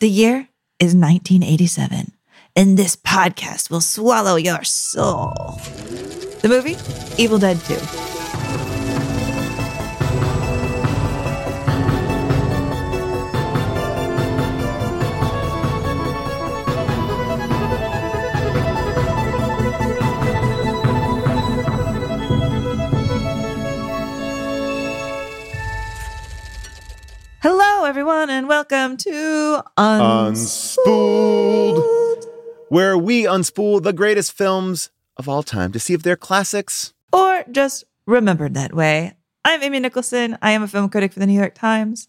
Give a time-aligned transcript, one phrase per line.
[0.00, 0.48] The year
[0.78, 2.12] is 1987,
[2.56, 5.60] and this podcast will swallow your soul.
[6.40, 6.78] The movie?
[7.22, 8.09] Evil Dead 2.
[27.90, 30.86] Everyone, and welcome to Unspooled,
[32.68, 36.94] where we unspool the greatest films of all time to see if they're classics.
[37.12, 39.14] or just remembered that way.
[39.44, 40.38] I'm Amy Nicholson.
[40.40, 42.06] I am a film critic for the New York Times.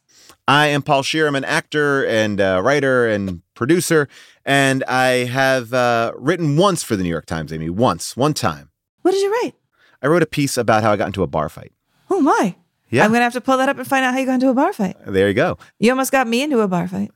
[0.48, 1.26] I am Paul Scheer.
[1.26, 4.08] I'm an actor and uh, writer and producer,
[4.46, 7.72] and I have uh, written once for the New York Times, Amy.
[7.72, 8.70] Once, one time.
[9.02, 9.56] What did you write?
[10.04, 11.72] I wrote a piece about how I got into a bar fight.
[12.12, 12.56] Oh my.
[12.92, 13.04] Yeah.
[13.04, 14.50] I'm going to have to pull that up and find out how you got into
[14.50, 14.98] a bar fight.
[15.06, 15.58] There you go.
[15.80, 17.12] You almost got me into a bar fight.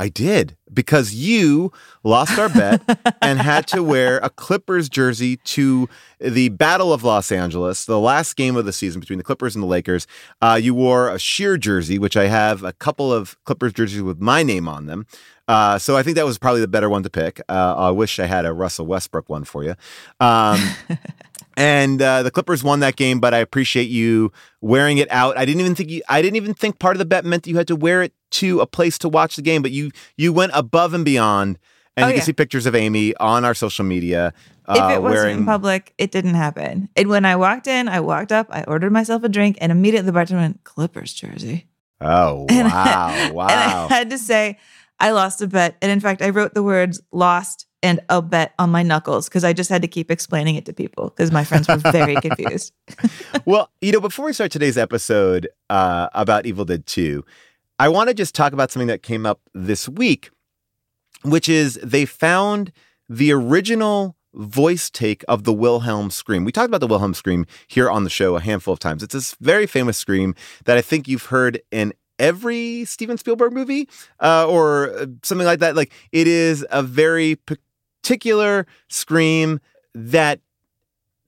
[0.00, 2.80] I did because you lost our bet
[3.22, 8.34] and had to wear a Clippers jersey to the Battle of Los Angeles, the last
[8.34, 10.06] game of the season between the Clippers and the Lakers.
[10.40, 14.20] Uh, you wore a Scheer jersey, which I have a couple of Clippers jerseys with
[14.20, 15.06] my name on them.
[15.46, 17.38] Uh, so I think that was probably the better one to pick.
[17.50, 19.74] Uh, I wish I had a Russell Westbrook one for you.
[20.18, 20.58] Um,
[21.56, 25.36] and uh, the Clippers won that game, but I appreciate you wearing it out.
[25.36, 26.02] I didn't even think you.
[26.08, 28.12] I didn't even think part of the bet meant that you had to wear it
[28.32, 31.58] to a place to watch the game, but you you went above and beyond.
[31.96, 32.20] And Oh, you yeah.
[32.20, 34.32] can see pictures of Amy on our social media.
[34.66, 36.88] Uh, if it wasn't wearing, in public, it didn't happen.
[36.94, 40.06] And when I walked in, I walked up, I ordered myself a drink, and immediately
[40.06, 41.66] the bartender went, Clippers jersey.
[42.00, 43.48] Oh And wow, I, wow!
[43.48, 44.58] And I had to say,
[45.00, 45.76] I lost a bet.
[45.82, 49.44] And in fact, I wrote the words lost and a bet on my knuckles because
[49.44, 52.72] I just had to keep explaining it to people because my friends were very confused.
[53.44, 57.24] well, you know, before we start today's episode uh, about Evil Dead 2,
[57.78, 60.30] I want to just talk about something that came up this week,
[61.22, 62.72] which is they found
[63.08, 66.44] the original voice take of the Wilhelm scream.
[66.44, 69.02] We talked about the Wilhelm scream here on the show a handful of times.
[69.02, 70.34] It's this very famous scream
[70.66, 73.88] that I think you've heard in every Steven Spielberg movie
[74.20, 75.74] uh, or uh, something like that.
[75.74, 77.38] Like it is a very
[78.10, 79.60] particular scream
[79.94, 80.40] that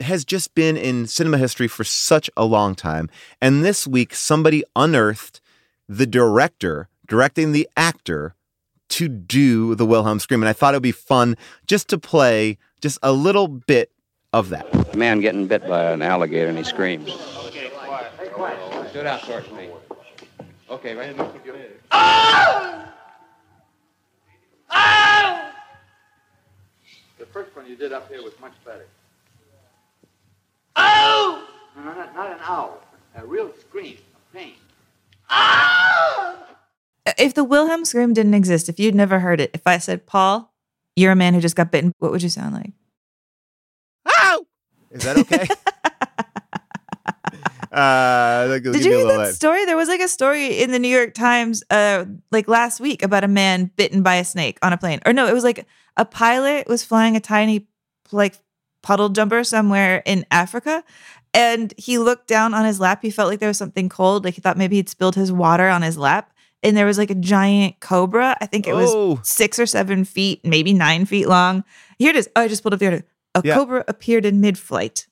[0.01, 3.09] has just been in cinema history for such a long time.
[3.41, 5.41] And this week, somebody unearthed
[5.89, 8.35] the director directing the actor
[8.89, 10.43] to do the Wilhelm scream.
[10.43, 11.37] And I thought it would be fun
[11.69, 13.93] just to play just a little bit
[14.33, 14.67] of that.
[14.93, 17.13] A man getting bit by an alligator and he screams.
[18.91, 19.71] Stood out towards me.
[20.69, 21.17] Okay, right.
[21.17, 22.83] The
[27.33, 28.87] first one you did up here was much better.
[30.77, 31.49] Oh!
[31.77, 32.81] No, no, not, not an owl.
[33.17, 34.55] A real scream of pain.
[35.31, 36.47] Oh!
[37.19, 40.53] if the Wilhelm scream didn't exist, if you'd never heard it, if I said, Paul,
[40.97, 42.73] you're a man who just got bitten, what would you sound like?
[44.07, 44.47] Ow!
[44.91, 45.47] Is that okay?
[47.73, 49.65] uh, Did you hear that story?
[49.65, 53.25] There was like a story in the New York Times, uh, like last week about
[53.25, 55.01] a man bitten by a snake on a plane.
[55.07, 55.67] Or no, it was like
[55.97, 57.67] a pilot was flying a tiny,
[58.13, 58.39] like
[58.83, 60.85] puddle jumper somewhere in Africa,
[61.35, 63.01] and he looked down on his lap.
[63.03, 65.69] He felt like there was something cold, like he thought maybe he'd spilled his water
[65.69, 66.33] on his lap,
[66.63, 68.37] and there was like a giant cobra.
[68.41, 69.21] I think it was Oh.
[69.23, 71.65] six or seven feet, maybe nine feet long.
[71.99, 72.29] Here it is.
[72.37, 73.09] Oh, I just pulled up the article.
[73.35, 73.55] A Yeah.
[73.55, 75.07] cobra appeared in mid flight.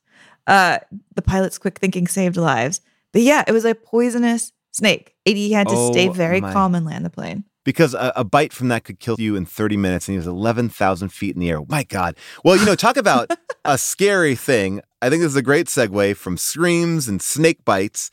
[0.47, 0.79] Uh,
[1.15, 2.81] the pilot's quick thinking saved lives.
[3.13, 5.15] But yeah, it was a poisonous snake.
[5.27, 6.53] And he had to stay Oh, very my.
[6.53, 7.45] calm and land the plane.
[7.65, 10.27] because a, a bite from that could kill you in 30 minutes and he was
[10.27, 11.61] 11,000 feet in the air.
[11.69, 12.17] My God.
[12.45, 13.31] Well, you know, talk about
[13.65, 14.81] a scary thing.
[15.03, 18.11] I think this is a great segue from screams and snake bites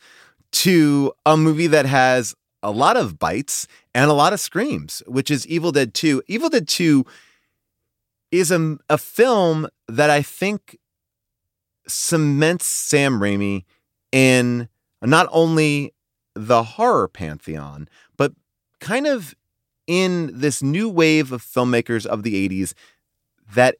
[0.52, 5.30] to a movie that has a lot of bites and a lot of screams, which
[5.30, 6.22] is Evil Dead 2.
[6.26, 7.04] Evil Dead 2
[8.30, 10.76] is a, a film that I think
[11.88, 13.64] cements Sam Raimi
[14.12, 14.68] in
[15.02, 15.94] not only
[16.34, 18.32] the horror pantheon, but
[18.80, 19.34] kind of
[19.86, 22.74] in this new wave of filmmakers of the 80s
[23.54, 23.76] that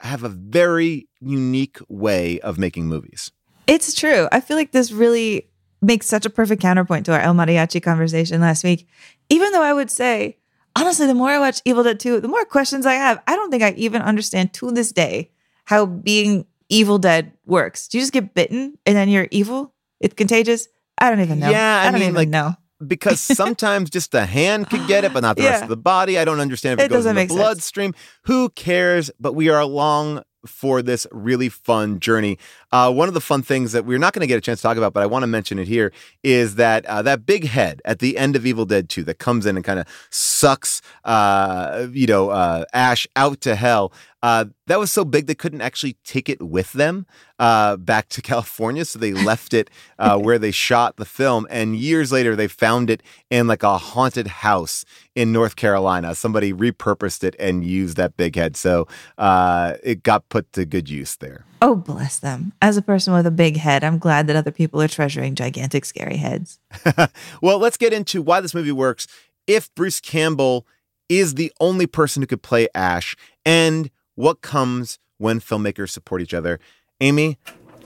[0.00, 3.30] have a very unique way of making movies.
[3.66, 4.28] It's true.
[4.32, 5.48] I feel like this really
[5.82, 8.88] makes such a perfect counterpoint to our El Mariachi conversation last week.
[9.28, 10.36] Even though I would say,
[10.76, 13.22] honestly, the more I watch Evil Dead 2, the more questions I have.
[13.26, 15.30] I don't think I even understand to this day
[15.64, 17.88] how being Evil Dead works.
[17.88, 19.74] Do you just get bitten and then you're evil?
[20.00, 20.68] It's contagious?
[20.98, 21.50] I don't even know.
[21.50, 22.54] Yeah, I don't mean, even like, know.
[22.86, 26.18] Because sometimes just the hand could get it, but not the rest of the body.
[26.18, 27.94] I don't understand if it, It goes in the bloodstream.
[28.24, 29.10] Who cares?
[29.20, 32.38] But we are along for this really fun journey.
[32.72, 34.62] Uh, one of the fun things that we're not going to get a chance to
[34.62, 37.82] talk about, but I want to mention it here, is that uh, that big head
[37.84, 41.86] at the end of Evil Dead 2 that comes in and kind of sucks, uh,
[41.92, 43.92] you know, uh, Ash out to hell.
[44.22, 47.06] Uh, that was so big they couldn't actually take it with them
[47.38, 51.46] uh, back to California, so they left it uh, where they shot the film.
[51.50, 54.84] And years later, they found it in like a haunted house
[55.14, 56.14] in North Carolina.
[56.14, 58.86] Somebody repurposed it and used that big head, so
[59.16, 61.46] uh, it got put to good use there.
[61.62, 62.52] Oh, bless them.
[62.62, 65.84] As a person with a big head, I'm glad that other people are treasuring gigantic,
[65.84, 66.58] scary heads.
[67.42, 69.06] well, let's get into why this movie works.
[69.46, 70.66] If Bruce Campbell
[71.08, 76.34] is the only person who could play Ash, and what comes when filmmakers support each
[76.34, 76.58] other.
[77.00, 77.38] Amy,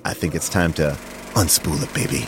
[0.05, 0.97] I think it's time to
[1.35, 2.27] unspool it, baby.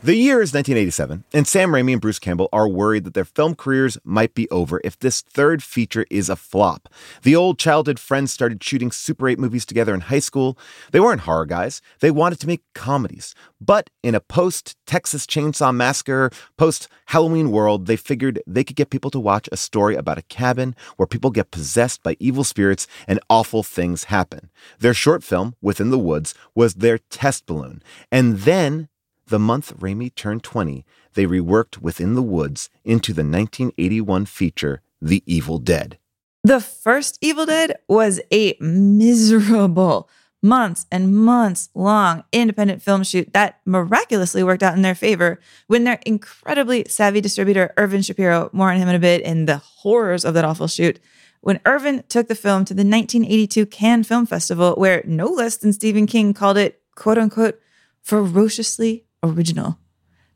[0.00, 3.56] The year is 1987, and Sam Raimi and Bruce Campbell are worried that their film
[3.56, 6.88] careers might be over if this third feature is a flop.
[7.24, 10.56] The old childhood friends started shooting Super 8 movies together in high school.
[10.92, 13.34] They weren't horror guys, they wanted to make comedies.
[13.60, 18.90] But in a post Texas Chainsaw Massacre, post Halloween world, they figured they could get
[18.90, 22.86] people to watch a story about a cabin where people get possessed by evil spirits
[23.08, 24.48] and awful things happen.
[24.78, 27.82] Their short film, Within the Woods, was their test balloon.
[28.12, 28.88] And then
[29.28, 30.84] the month Raimi turned 20,
[31.14, 35.98] they reworked Within the Woods into the 1981 feature, The Evil Dead.
[36.44, 40.08] The first Evil Dead was a miserable
[40.42, 45.84] months and months long independent film shoot that miraculously worked out in their favor when
[45.84, 50.24] their incredibly savvy distributor Irvin Shapiro, more on him in a bit, in the horrors
[50.24, 51.00] of that awful shoot,
[51.40, 55.72] when Irvin took the film to the 1982 Cannes Film Festival, where no less than
[55.72, 57.60] Stephen King called it quote unquote
[58.00, 59.78] ferociously original.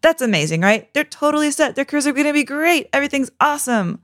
[0.00, 0.93] That's amazing, right?
[0.94, 1.76] They're totally set.
[1.76, 2.88] Their careers are going to be great.
[2.93, 4.00] Everything's awesome.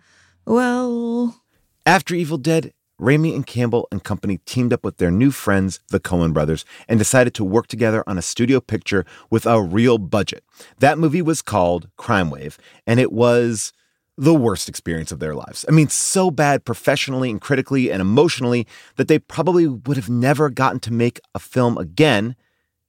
[0.47, 1.43] Well,
[1.85, 6.01] After Evil Dead, Raimi and Campbell and company teamed up with their new friends, the
[6.01, 10.43] Coen brothers, and decided to work together on a studio picture with a real budget.
[10.79, 13.73] That movie was called Crime Wave, and it was
[14.17, 15.65] the worst experience of their lives.
[15.69, 20.51] I mean, so bad professionally and critically and emotionally that they probably would have never
[20.51, 22.35] gotten to make a film again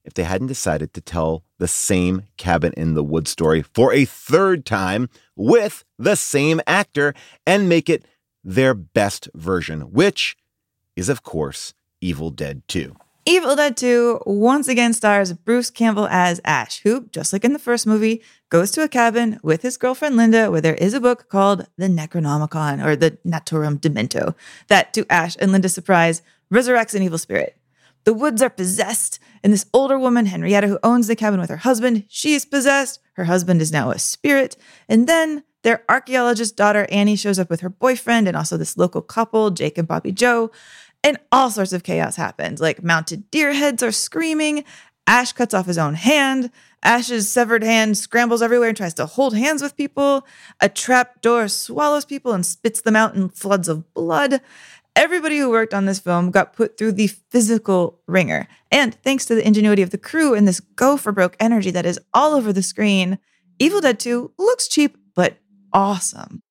[0.04, 4.04] if they hadn't decided to tell the same cabin in the wood story for a
[4.04, 7.14] third time with the same actor
[7.46, 8.04] and make it
[8.42, 10.36] their best version, which
[10.96, 12.96] is, of course, Evil Dead 2.
[13.26, 17.58] Evil Dead 2 once again stars Bruce Campbell as Ash, who, just like in the
[17.58, 21.28] first movie, goes to a cabin with his girlfriend Linda where there is a book
[21.28, 24.34] called the Necronomicon or the Naturom Demonto
[24.68, 27.59] that, to Ash and Linda's surprise, resurrects an evil spirit.
[28.04, 31.58] The woods are possessed, and this older woman, Henrietta, who owns the cabin with her
[31.58, 33.00] husband, she is possessed.
[33.14, 34.56] Her husband is now a spirit.
[34.88, 39.02] And then their archaeologist daughter, Annie, shows up with her boyfriend and also this local
[39.02, 40.50] couple, Jake and Bobby Joe.
[41.02, 42.60] And all sorts of chaos happens.
[42.60, 44.64] Like mounted deer heads are screaming.
[45.06, 46.50] Ash cuts off his own hand.
[46.82, 50.26] Ash's severed hand scrambles everywhere and tries to hold hands with people.
[50.60, 54.40] A trap door swallows people and spits them out in floods of blood.
[55.00, 58.46] Everybody who worked on this film got put through the physical ringer.
[58.70, 61.86] And thanks to the ingenuity of the crew and this go for broke energy that
[61.86, 63.18] is all over the screen,
[63.58, 65.38] Evil Dead 2 looks cheap, but
[65.72, 66.42] awesome.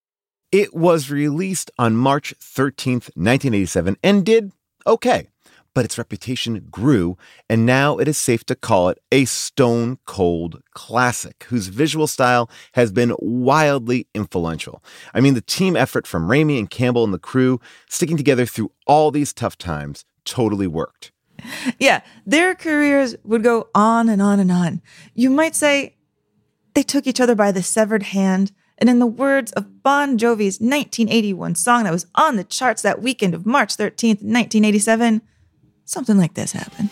[0.52, 4.52] It was released on March 13th, 1987, and did
[4.88, 5.28] okay.
[5.74, 7.18] But its reputation grew,
[7.50, 12.50] and now it is safe to call it a stone cold classic whose visual style
[12.74, 14.84] has been wildly influential.
[15.14, 18.72] I mean, the team effort from Raimi and Campbell and the crew sticking together through
[18.88, 21.12] all these tough times totally worked.
[21.80, 24.82] Yeah, their careers would go on and on and on.
[25.14, 25.96] You might say
[26.74, 28.52] they took each other by the severed hand.
[28.78, 33.02] And in the words of Bon Jovi's 1981 song that was on the charts that
[33.02, 35.22] weekend of March 13th, 1987,
[35.90, 36.90] something like this happened.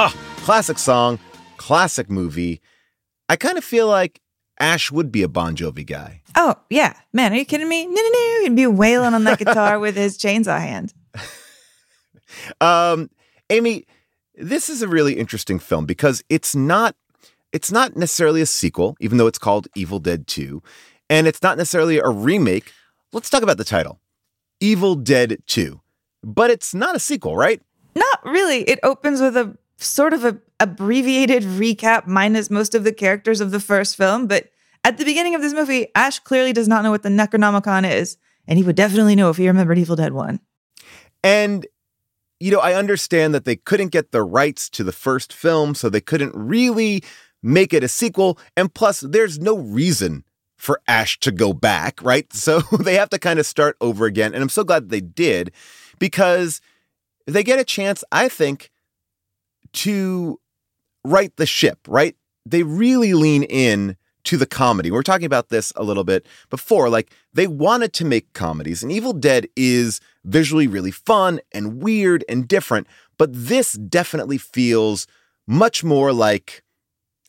[0.00, 1.18] Ah, classic song,
[1.56, 2.60] classic movie.
[3.28, 4.20] I kind of feel like
[4.60, 6.22] Ash would be a Bon Jovi guy.
[6.34, 6.94] Oh, yeah.
[7.12, 7.86] Man, are you kidding me?
[7.86, 8.40] No, no, no.
[8.42, 10.92] He'd be wailing on that guitar with his chainsaw hand.
[12.60, 13.08] Um,
[13.48, 13.86] Amy,
[14.34, 16.94] this is a really interesting film because it's not
[17.52, 20.62] it's not necessarily a sequel, even though it's called Evil Dead 2,
[21.08, 22.72] and it's not necessarily a remake.
[23.12, 24.00] Let's talk about the title.
[24.60, 25.80] Evil Dead 2.
[26.22, 27.62] But it's not a sequel, right?
[27.94, 28.62] Not really.
[28.62, 33.50] It opens with a sort of a abbreviated recap minus most of the characters of
[33.50, 34.50] the first film, but
[34.84, 38.16] at the beginning of this movie, Ash clearly does not know what the Necronomicon is,
[38.46, 40.40] and he would definitely know if he remembered Evil Dead 1.
[41.22, 41.66] And
[42.40, 45.88] you know, I understand that they couldn't get the rights to the first film, so
[45.88, 47.02] they couldn't really
[47.42, 48.38] make it a sequel.
[48.56, 50.24] And plus, there's no reason
[50.56, 52.26] for Ash to go back, right?
[52.32, 54.34] So they have to kind of start over again.
[54.34, 55.52] And I'm so glad they did
[55.98, 56.60] because
[57.26, 58.70] they get a chance, I think,
[59.74, 60.40] to
[61.04, 62.16] right the ship, right?
[62.46, 64.90] They really lean in to the comedy.
[64.90, 66.88] We are talking about this a little bit before.
[66.88, 72.24] Like they wanted to make comedies, and Evil Dead is visually really fun and weird
[72.28, 75.06] and different, but this definitely feels
[75.46, 76.62] much more like,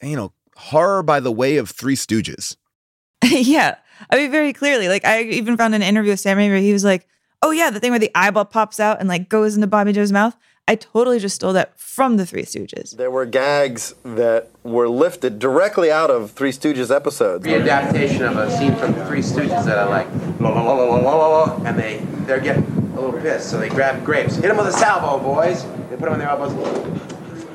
[0.01, 2.57] you know, horror by the way of Three Stooges.
[3.23, 3.77] yeah.
[4.09, 4.87] I mean, very clearly.
[4.87, 7.07] Like, I even found an interview with Sam Raimi where he was like,
[7.41, 10.11] oh, yeah, the thing where the eyeball pops out and like goes into Bobby Joe's
[10.11, 10.37] mouth.
[10.69, 12.95] I totally just stole that from the Three Stooges.
[12.95, 17.43] There were gags that were lifted directly out of Three Stooges episodes.
[17.43, 20.07] Readaptation of a scene from Three Stooges that I like.
[20.39, 21.97] La, la, la, la, la, la, la, and they,
[22.27, 24.35] they're getting a little pissed, so they grab grapes.
[24.35, 25.63] Hit them with a salvo, boys.
[25.89, 26.53] They put them in their elbows.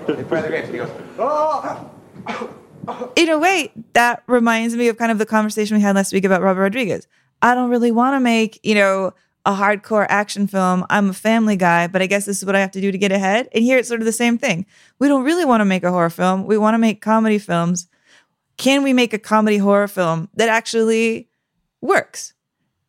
[0.08, 1.90] They put in the grapes, and he goes, oh!
[3.14, 6.24] In a way, that reminds me of kind of the conversation we had last week
[6.24, 7.06] about Robert Rodriguez.
[7.42, 9.14] I don't really want to make, you know,
[9.46, 10.86] a hardcore action film.
[10.88, 12.98] I'm a family guy, but I guess this is what I have to do to
[12.98, 13.48] get ahead.
[13.52, 14.66] And here it's sort of the same thing.
[14.98, 16.46] We don't really want to make a horror film.
[16.46, 17.88] We want to make comedy films.
[18.56, 21.28] Can we make a comedy horror film that actually
[21.80, 22.32] works?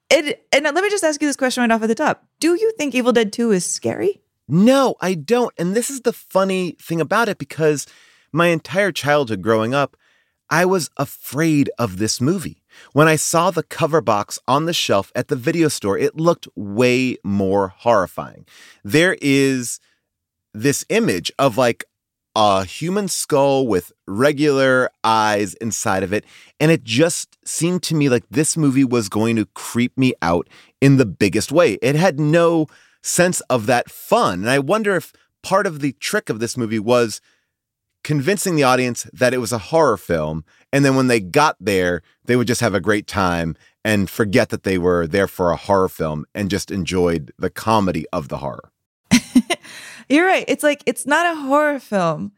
[0.10, 2.24] It, and let me just ask you this question right off at the top.
[2.40, 4.22] Do you think Evil Dead 2 is scary?
[4.48, 5.54] No, I don't.
[5.58, 7.88] And this is the funny thing about it because
[8.32, 9.98] my entire childhood growing up,
[10.50, 12.62] I was afraid of this movie.
[12.94, 16.48] When I saw the cover box on the shelf at the video store, it looked
[16.56, 18.46] way more horrifying.
[18.84, 19.80] There is
[20.54, 21.86] this image of like
[22.36, 26.26] a human skull with regular eyes inside of it.
[26.60, 30.50] And it just seemed to me like this movie was going to creep me out
[30.82, 31.74] in the biggest way.
[31.82, 32.68] It had no
[33.02, 34.42] sense of that fun.
[34.42, 35.14] And I wonder if
[35.44, 37.22] part of the trick of this movie was
[38.06, 40.46] convincing the audience that it was a horror film.
[40.72, 44.50] And then when they got there, they would just have a great time and forget
[44.50, 48.38] that they were there for a horror film and just enjoyed the comedy of the
[48.38, 48.72] horror.
[50.10, 50.46] You're right.
[50.48, 52.32] It's like, it's not a horror film,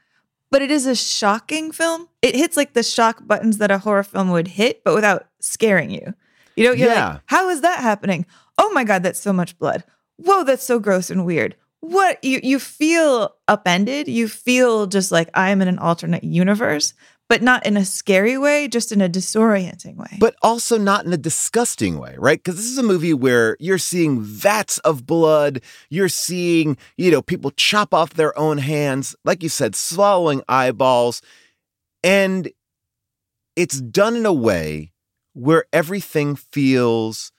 [0.49, 2.07] but it is a shocking film.
[2.21, 5.91] It hits like the shock buttons that a horror film would hit, but without scaring
[5.91, 6.13] you.
[6.55, 7.09] You know, you're Yeah.
[7.13, 8.25] like, how is that happening?
[8.57, 9.83] Oh my God, that's so much blood.
[10.15, 11.55] Whoa, that's so gross and weird.
[11.79, 16.93] What you you feel upended, you feel just like I am in an alternate universe,
[17.29, 20.17] but not in a scary way, just in a disorienting way.
[20.19, 22.41] But also not in a disgusting way, right?
[22.41, 25.61] Because this is a movie where you're seeing vats of blood.
[25.89, 31.21] You're seeing, you know, people chop off their own hands, like you said, swallowing eyeballs.
[32.03, 32.49] And
[33.55, 34.93] it's done in a way
[35.33, 37.31] where everything feels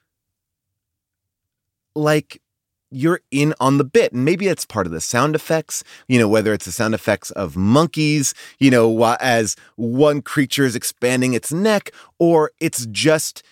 [1.94, 2.42] like
[2.90, 4.12] you're in on the bit.
[4.12, 7.30] And maybe it's part of the sound effects, you know, whether it's the sound effects
[7.32, 13.42] of monkeys, you know, as one creature is expanding its neck, or it's just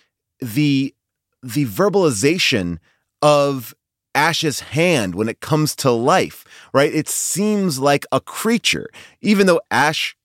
[0.41, 0.95] the
[1.43, 2.79] the verbalization
[3.23, 3.75] of
[4.15, 6.93] Ash's hand when it comes to life, right?
[6.93, 8.89] It seems like a creature,
[9.21, 10.17] even though Ash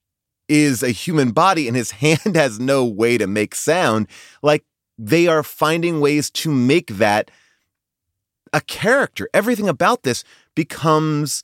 [0.47, 4.07] is a human body and his hand has no way to make sound,
[4.41, 4.63] like
[4.97, 7.29] they are finding ways to make that
[8.53, 9.29] a character.
[9.33, 10.23] Everything about this
[10.55, 11.43] becomes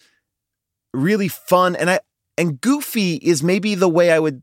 [0.93, 1.99] really fun and I
[2.37, 4.41] and goofy is maybe the way I would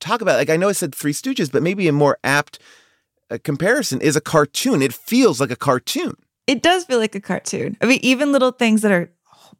[0.00, 0.38] talk about it.
[0.38, 2.58] Like I know I said Three Stooges, but maybe a more apt
[3.30, 4.82] uh, comparison is a cartoon.
[4.82, 6.14] It feels like a cartoon.
[6.46, 7.76] It does feel like a cartoon.
[7.80, 9.10] I mean, even little things that are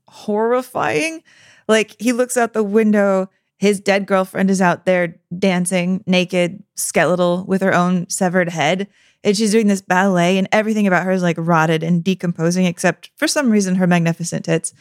[0.08, 1.22] horrifying,
[1.68, 7.44] like he looks out the window, his dead girlfriend is out there dancing naked, skeletal
[7.44, 8.88] with her own severed head.
[9.26, 13.10] And she's doing this ballet, and everything about her is like rotted and decomposing, except
[13.16, 14.72] for some reason her magnificent tits.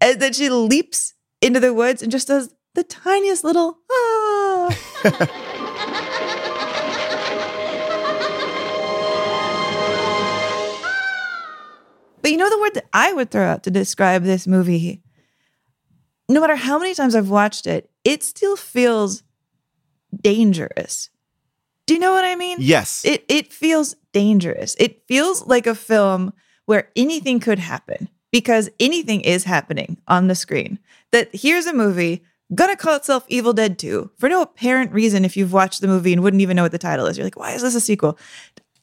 [0.00, 4.76] And then she leaps into the woods and just does the tiniest little ah.
[12.22, 15.02] But you know the word that I would throw out to describe this movie?
[16.28, 19.24] No matter how many times I've watched it, it still feels
[20.22, 21.10] dangerous.
[21.90, 22.58] Do you know what I mean?
[22.60, 23.04] Yes.
[23.04, 24.76] It it feels dangerous.
[24.78, 26.32] It feels like a film
[26.66, 30.78] where anything could happen because anything is happening on the screen.
[31.10, 32.22] That here's a movie
[32.54, 36.12] gonna call itself Evil Dead 2 for no apparent reason if you've watched the movie
[36.12, 37.18] and wouldn't even know what the title is.
[37.18, 38.16] You're like, why is this a sequel?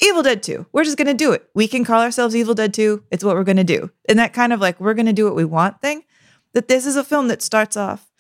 [0.01, 0.65] Evil Dead 2.
[0.73, 1.47] We're just to do it.
[1.55, 3.03] We can call ourselves Evil Dead 2.
[3.09, 3.89] It's what we're to do.
[4.09, 6.03] And that kind of like, we're to do what we want thing.
[6.51, 8.11] That this is a film that starts off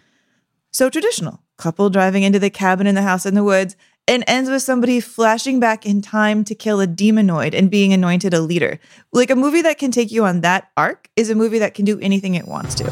[0.71, 3.75] so traditional couple driving into the cabin in the house in the woods
[4.07, 8.33] and ends with somebody flashing back in time to kill a demonoid and being anointed
[8.33, 8.79] a leader.
[9.11, 11.85] Like a movie that can take you on that arc is a movie that can
[11.85, 12.85] do anything it wants to.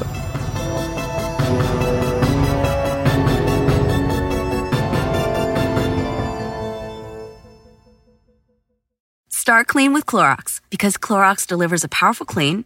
[9.30, 12.66] Start clean with Clorox because Clorox delivers a powerful clean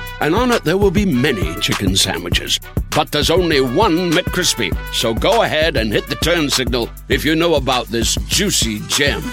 [0.21, 2.59] and on it there will be many chicken sandwiches.
[2.91, 4.71] But there's only one McCrispy.
[4.93, 9.23] So go ahead and hit the turn signal if you know about this juicy gem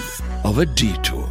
[0.44, 1.27] of a detour.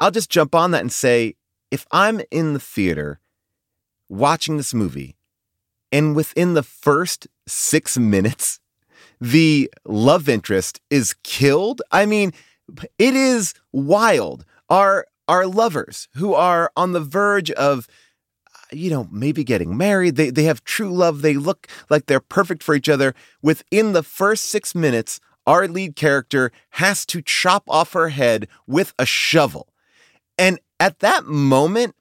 [0.00, 1.34] I'll just jump on that and say
[1.70, 3.20] if I'm in the theater
[4.08, 5.16] watching this movie
[5.90, 8.60] and within the first six minutes,
[9.20, 12.32] the love interest is killed, I mean,
[12.98, 14.44] it is wild.
[14.68, 17.88] Our, our lovers who are on the verge of
[18.70, 20.16] you know, maybe getting married.
[20.16, 21.22] They they have true love.
[21.22, 23.14] They look like they're perfect for each other.
[23.42, 28.92] Within the first six minutes, our lead character has to chop off her head with
[28.98, 29.68] a shovel.
[30.36, 31.94] And at that moment,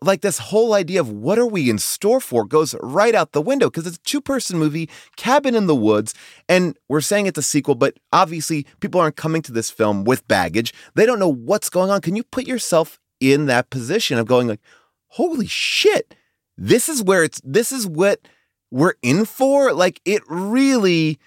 [0.00, 3.42] like this whole idea of what are we in store for goes right out the
[3.42, 6.14] window because it's a two person movie, Cabin in the Woods.
[6.48, 10.26] And we're saying it's a sequel, but obviously people aren't coming to this film with
[10.28, 10.72] baggage.
[10.94, 12.00] They don't know what's going on.
[12.00, 14.60] Can you put yourself in that position of going like,
[15.08, 16.14] holy shit,
[16.56, 18.20] this is where it's, this is what
[18.70, 19.72] we're in for?
[19.72, 21.18] Like it really,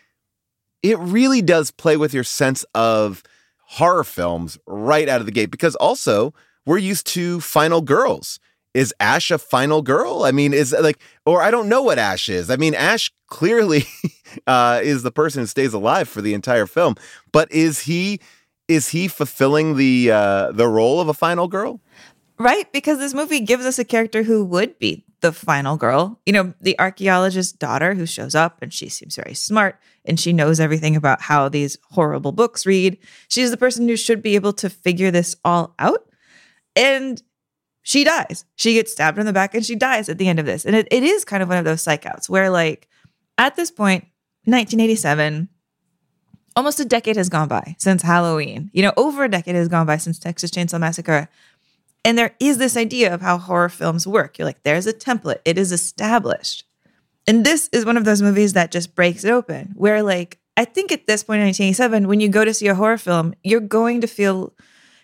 [0.82, 3.22] it really does play with your sense of
[3.66, 6.34] horror films right out of the gate because also
[6.66, 8.40] we're used to final girls
[8.74, 10.24] is Ash a final girl?
[10.24, 12.50] I mean, is like, or I don't know what Ash is.
[12.50, 13.84] I mean, Ash clearly
[14.48, 16.96] uh, is the person who stays alive for the entire film,
[17.32, 18.20] but is he
[18.68, 21.82] is he fulfilling the uh, the role of a final girl?
[22.40, 22.72] Right?
[22.72, 26.20] Because this movie gives us a character who would be the final girl.
[26.26, 30.34] You know, the archaeologist's daughter who shows up and she seems very smart and she
[30.34, 32.98] knows everything about how these horrible books read.
[33.28, 36.06] She's the person who should be able to figure this all out.
[36.76, 37.22] And
[37.84, 38.46] she dies.
[38.56, 40.66] She gets stabbed in the back and she dies at the end of this.
[40.66, 42.88] And it, it is kind of one of those psych outs where, like,
[43.38, 44.04] at this point,
[44.46, 45.50] 1987,
[46.56, 48.70] almost a decade has gone by since Halloween.
[48.74, 51.30] You know, over a decade has gone by since Texas Chainsaw Massacre.
[52.04, 54.38] And there is this idea of how horror films work.
[54.38, 56.66] You're like, there's a template, it is established.
[57.28, 60.66] And this is one of those movies that just breaks it open, where, like, I
[60.66, 63.60] think at this point in 1987, when you go to see a horror film, you're
[63.60, 64.54] going to feel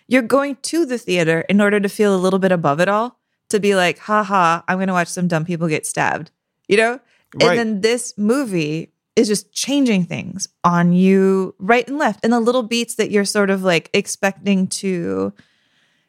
[0.08, 3.18] you're going to the theater in order to feel a little bit above it all,
[3.50, 6.30] to be like, haha, I'm going to watch some dumb people get stabbed,
[6.66, 7.00] you know?
[7.34, 7.50] Right.
[7.50, 12.20] And then this movie is just changing things on you right and left.
[12.22, 15.32] And the little beats that you're sort of like expecting to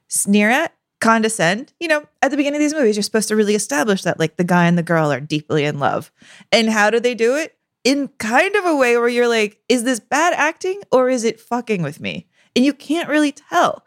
[0.08, 1.74] sneer at, condescend.
[1.80, 4.38] You know, at the beginning of these movies, you're supposed to really establish that like
[4.38, 6.12] the guy and the girl are deeply in love.
[6.52, 7.58] And how do they do it?
[7.84, 11.40] In kind of a way where you're like, is this bad acting or is it
[11.40, 12.28] fucking with me?
[12.56, 13.86] And you can't really tell.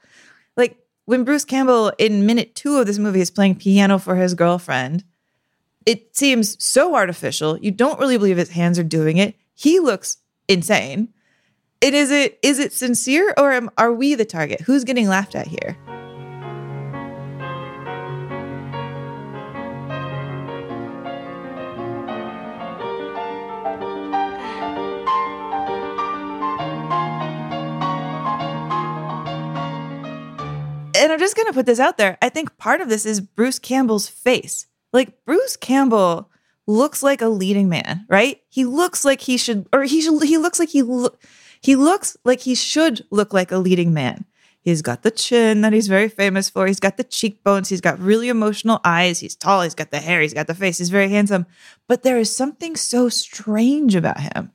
[1.04, 5.02] When Bruce Campbell in minute two of this movie is playing piano for his girlfriend,
[5.84, 7.58] it seems so artificial.
[7.58, 9.34] You don't really believe his hands are doing it.
[9.54, 11.08] He looks insane.
[11.80, 14.60] Is it is it sincere or am, are we the target?
[14.60, 15.76] Who's getting laughed at here?
[31.52, 32.18] To put this out there.
[32.22, 34.66] I think part of this is Bruce Campbell's face.
[34.92, 36.30] Like Bruce Campbell
[36.66, 38.40] looks like a leading man, right?
[38.48, 41.16] He looks like he should or he should he looks like he lo-
[41.60, 44.24] he looks like he should look like a leading man.
[44.60, 46.68] He's got the chin that he's very famous for.
[46.68, 47.68] He's got the cheekbones.
[47.68, 49.18] He's got really emotional eyes.
[49.18, 49.62] He's tall.
[49.62, 50.20] He's got the hair.
[50.20, 50.78] He's got the face.
[50.78, 51.46] He's very handsome.
[51.88, 54.52] But there is something so strange about him.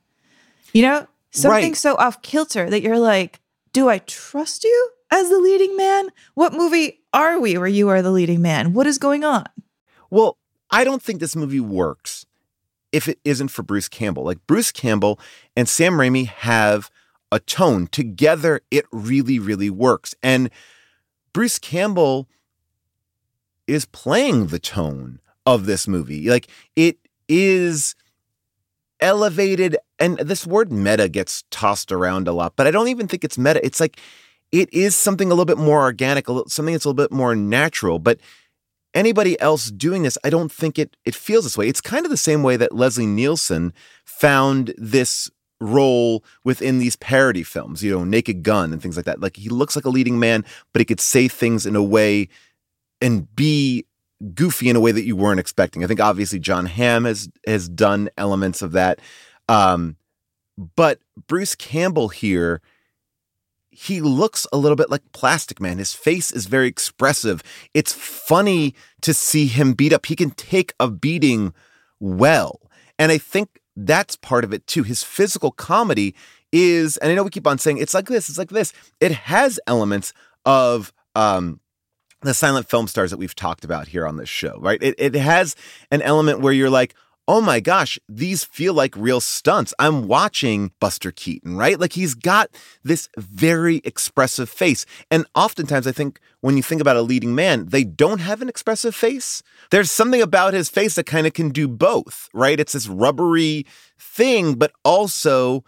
[0.72, 1.76] You know, something Right.
[1.76, 3.40] so off kilter that you're like,
[3.74, 6.10] do I trust you as the leading man?
[6.34, 8.72] What movie are we where you are the leading man?
[8.72, 9.46] What is going on?
[10.10, 10.38] Well,
[10.70, 12.26] I don't think this movie works
[12.92, 14.24] if it isn't for Bruce Campbell.
[14.24, 15.18] Like Bruce Campbell
[15.56, 16.90] and Sam Raimi have
[17.30, 18.60] a tone together.
[18.70, 20.14] It really, really works.
[20.22, 20.50] And
[21.32, 22.28] Bruce Campbell
[23.66, 26.28] is playing the tone of this movie.
[26.28, 27.94] Like it is
[29.00, 33.24] elevated and this word meta gets tossed around a lot, but I don't even think
[33.24, 33.64] it's meta.
[33.64, 34.00] It's like
[34.52, 37.98] it is something a little bit more organic, something that's a little bit more natural,
[37.98, 38.18] but
[38.94, 41.68] anybody else doing this, I don't think it it feels this way.
[41.68, 43.72] It's kind of the same way that Leslie Nielsen
[44.04, 45.30] found this
[45.60, 49.20] role within these parody films, you know, Naked Gun and things like that.
[49.20, 52.28] Like he looks like a leading man, but he could say things in a way
[53.00, 53.84] and be
[54.34, 55.84] goofy in a way that you weren't expecting.
[55.84, 59.00] I think obviously Jon Hamm has has done elements of that.
[59.48, 59.96] Um,
[60.76, 62.60] but Bruce Campbell here,
[63.80, 65.78] he looks a little bit like Plastic Man.
[65.78, 67.44] His face is very expressive.
[67.74, 70.06] It's funny to see him beat up.
[70.06, 71.54] He can take a beating
[72.00, 72.60] well.
[72.98, 74.82] And I think that's part of it too.
[74.82, 76.16] His physical comedy
[76.52, 78.72] is, and I know we keep on saying it's like this, it's like this.
[79.00, 80.12] It has elements
[80.44, 81.60] of um
[82.22, 84.82] the silent film stars that we've talked about here on this show, right?
[84.82, 85.54] It, it has
[85.92, 86.96] an element where you're like,
[87.28, 89.74] oh my gosh, these feel like real stunts.
[89.78, 91.78] I'm watching Buster Keaton, right?
[91.78, 92.48] Like he's got
[92.82, 94.86] this very expressive face.
[95.10, 98.48] And oftentimes, I think when you think about a leading man, they don't have an
[98.48, 99.42] expressive face.
[99.70, 102.58] There's something about his face that kind of can do both, right?
[102.58, 103.66] It's this rubbery
[103.98, 105.64] thing, but also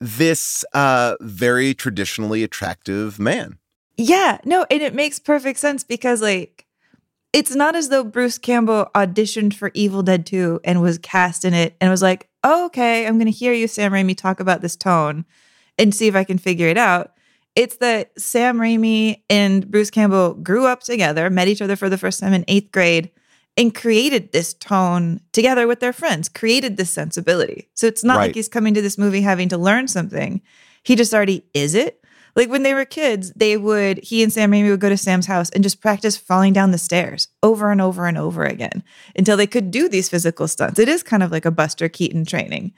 [0.00, 3.58] this uh, very traditionally attractive man.
[3.96, 6.66] Yeah, no, and it makes perfect sense because like
[7.34, 11.52] it's not as though Bruce Campbell auditioned for Evil Dead 2 and was cast in
[11.52, 14.60] it and was like, oh, okay, I'm going to hear you, Sam Raimi, talk about
[14.60, 15.24] this tone
[15.76, 17.10] and see if I can figure it out.
[17.56, 21.98] It's that Sam Raimi and Bruce Campbell grew up together, met each other for the
[21.98, 23.10] first time in eighth grade,
[23.56, 27.68] and created this tone together with their friends, created this sensibility.
[27.74, 28.26] So it's not Right.
[28.26, 30.40] like he's coming to this movie having to learn something.
[30.84, 32.03] He just already is it.
[32.36, 35.26] Like when they were kids, they would, he and Sam Raimi would go to Sam's
[35.26, 38.82] house and just practice falling down the stairs over and over and over again
[39.16, 40.78] until they could do these physical stunts.
[40.80, 42.72] It is kind of like a Buster Keaton training.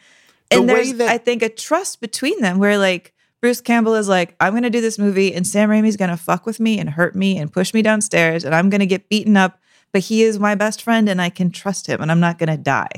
[0.50, 4.08] The And there's, that- I think, a trust between them where like Bruce Campbell is
[4.08, 6.78] like, I'm going to do this movie and Sam Raimi's going to fuck with me
[6.78, 9.58] and hurt me and push me downstairs and I'm going to get beaten up,
[9.92, 12.50] but he is my best friend and I can trust him and I'm not going
[12.50, 12.90] to die.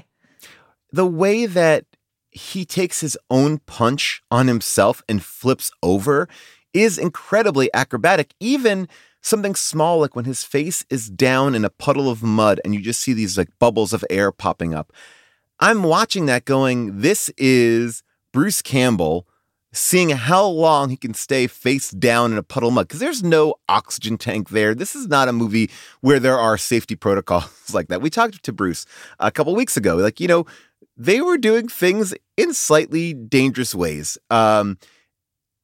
[0.92, 1.84] the way that
[2.38, 6.28] he takes his own punch on himself and flips over
[6.72, 8.34] is incredibly acrobatic.
[8.38, 8.88] Even
[9.20, 12.80] something small like when his face is down in a puddle of mud and you
[12.80, 14.92] just see these like bubbles of air popping up.
[15.60, 19.26] I'm watching that going, this is Bruce Campbell
[19.72, 23.22] seeing how long he can stay face down in a puddle of mud because there's
[23.22, 24.74] no oxygen tank there.
[24.74, 25.70] This is not a movie
[26.00, 28.00] where there are safety protocols like that.
[28.00, 28.86] We talked to Bruce
[29.18, 29.96] a couple weeks ago.
[29.96, 30.46] Like, you know,
[30.98, 34.18] they were doing things in slightly dangerous ways.
[34.30, 34.78] Um,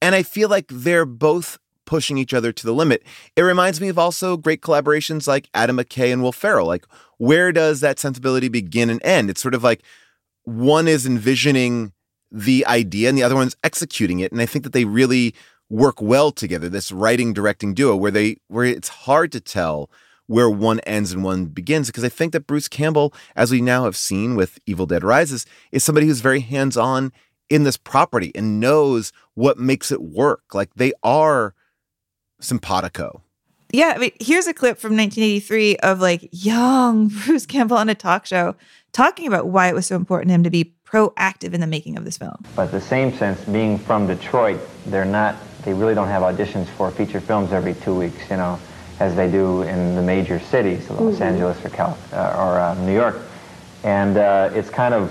[0.01, 3.03] and I feel like they're both pushing each other to the limit.
[3.37, 6.67] It reminds me of also great collaborations like Adam McKay and Will Ferrell.
[6.67, 6.87] Like,
[7.19, 9.29] where does that sensibility begin and end?
[9.29, 9.83] It's sort of like
[10.45, 11.93] one is envisioning
[12.31, 14.33] the idea and the other one's executing it.
[14.33, 15.35] And I think that they really
[15.69, 19.91] work well together, this writing directing duo where they where it's hard to tell
[20.27, 23.85] where one ends and one begins because I think that Bruce Campbell, as we now
[23.85, 27.13] have seen with Evil Dead Rises, is somebody who's very hands-on
[27.51, 30.55] in this property and knows what makes it work.
[30.55, 31.55] Like they are
[32.41, 33.23] simpatico.
[33.73, 37.95] Yeah, I mean, here's a clip from 1983 of like young Bruce Campbell on a
[37.95, 38.55] talk show
[38.93, 41.99] talking about why it was so important to him to be proactive in the making
[41.99, 42.37] of this film.
[42.55, 46.91] But the same sense, being from Detroit, they're not they really don't have auditions for
[46.91, 48.61] feature films every two weeks, you know,
[49.01, 51.21] as they do in the major cities, Los Mhm.
[51.21, 53.19] Angeles or, Cal- uh, or uh, New York.
[53.83, 55.11] And uh, it's kind of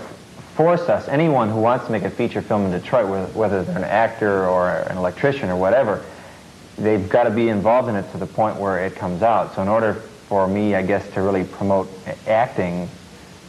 [0.56, 3.84] forced us, anyone who wants to make a feature film in Detroit, whether, they're an
[3.84, 6.04] actor or an electrician or whatever,
[6.78, 9.54] they've got to be involved in it to the point where it comes out.
[9.56, 9.96] So in order
[10.30, 11.90] for me, I guess, to really promote
[12.28, 12.88] acting,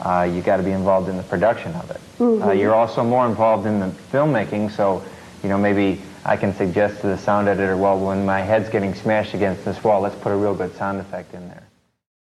[0.04, 2.00] uh, you got to be involved in the production of it.
[2.20, 2.58] Uh, Mhm.
[2.58, 5.02] you're also more involved in the filmmaking, so
[5.42, 8.94] you know maybe I can suggest to the sound editor, well, when my head's getting
[8.94, 11.64] smashed against this wall, let's put a real good sound effect in there.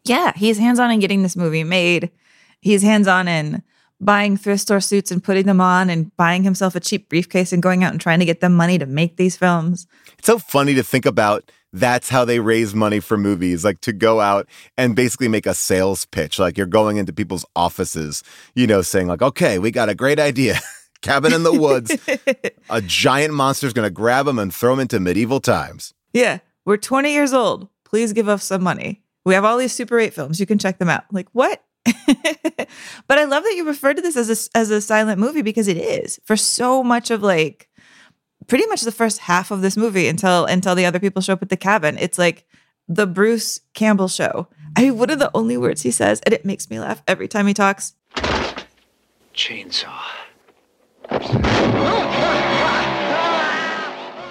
[0.03, 2.11] Yeah, he's hands on in getting this movie made.
[2.59, 3.63] He's hands on in
[3.99, 7.63] buying thrift store suits and putting them on and buying himself a cheap briefcase and
[7.63, 9.87] going out and trying to get them money to make these films.
[10.17, 13.93] It's so funny to think about that's how they raise money for movies, like to
[13.93, 16.37] go out and basically make a sales pitch.
[16.37, 18.23] Like you're going into people's offices,
[18.55, 20.59] you know, saying, like, okay, we got a great idea.
[21.03, 21.95] Cabin in the woods.
[22.69, 25.93] a giant monster's going to grab him and throw him into medieval times.
[26.13, 27.67] Yeah, we're 20 years old.
[27.83, 29.03] Please give us some money.
[29.25, 30.39] We have all these Super 8 films.
[30.39, 31.03] You can check them out.
[31.11, 31.63] Like, what?
[31.85, 35.67] but I love that you referred to this as a, as a silent movie because
[35.67, 37.67] it is for so much of like
[38.47, 41.41] pretty much the first half of this movie until until the other people show up
[41.41, 41.97] at the cabin.
[41.97, 42.45] It's like
[42.87, 44.47] the Bruce Campbell show.
[44.77, 46.21] I mean, what are the only words he says?
[46.21, 47.95] And it makes me laugh every time he talks.
[49.33, 50.22] Chainsaw.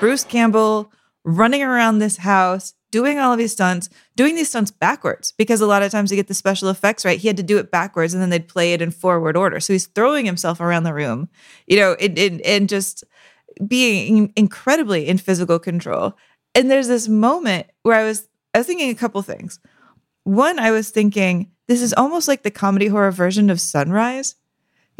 [0.00, 0.90] Bruce Campbell
[1.24, 5.66] running around this house, doing all of these stunts, doing these stunts backwards because a
[5.66, 8.12] lot of times to get the special effects right, he had to do it backwards
[8.12, 9.60] and then they'd play it in forward order.
[9.60, 11.28] So he's throwing himself around the room,
[11.66, 13.04] you know, and, and, and just
[13.66, 16.14] being incredibly in physical control.
[16.54, 19.60] And there's this moment where I was I was thinking a couple things.
[20.24, 24.34] One, I was thinking this is almost like the comedy horror version of Sunrise.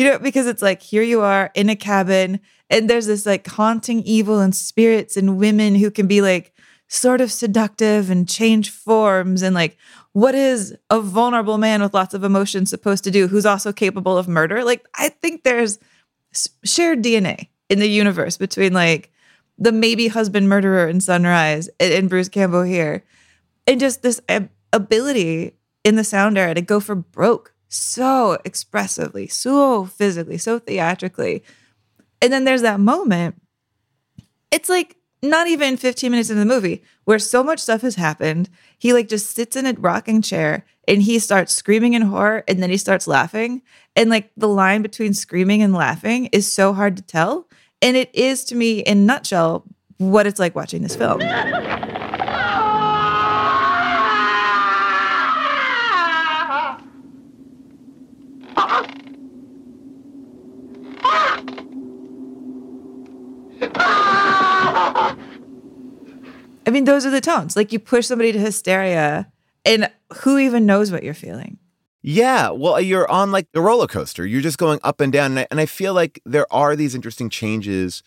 [0.02, 3.46] You know, because it's like here you are in a cabin, and there's this like
[3.46, 6.52] haunting evil and spirits and women who can be like
[6.88, 9.42] sort of seductive and change forms.
[9.42, 9.78] And like,
[10.10, 14.18] what is a vulnerable man with lots of emotions supposed to do who's also capable
[14.18, 14.64] of murder?
[14.64, 15.78] Like, I think there's
[16.64, 19.12] shared DNA in the universe between like
[19.56, 23.04] the maybe husband murderer in Sunrise and, and Bruce Campbell here.
[23.68, 24.20] And just this
[24.72, 31.42] ability in the sound era to go for broke so expressively, so physically, so theatrically.
[32.20, 33.40] And then there's that moment.
[34.50, 38.50] It's like not even 15 minutes into the movie where so much stuff has happened.
[38.78, 42.62] He like just sits in a rocking chair and he starts screaming in horror and
[42.62, 43.62] then he starts laughing.
[43.96, 47.48] And like the line between screaming and laughing is so hard to tell.
[47.80, 49.64] And it is to me in nutshell
[49.98, 51.20] what it's like watching this film.
[66.92, 67.57] those are the tones.
[67.57, 69.31] Like you push somebody to hysteria,
[69.64, 71.59] and who even knows what you're feeling?
[72.02, 74.26] Yeah, well, you're on like the roller coaster.
[74.26, 76.94] You're just going up and down, and I, and I feel like there are these
[76.94, 78.02] interesting changes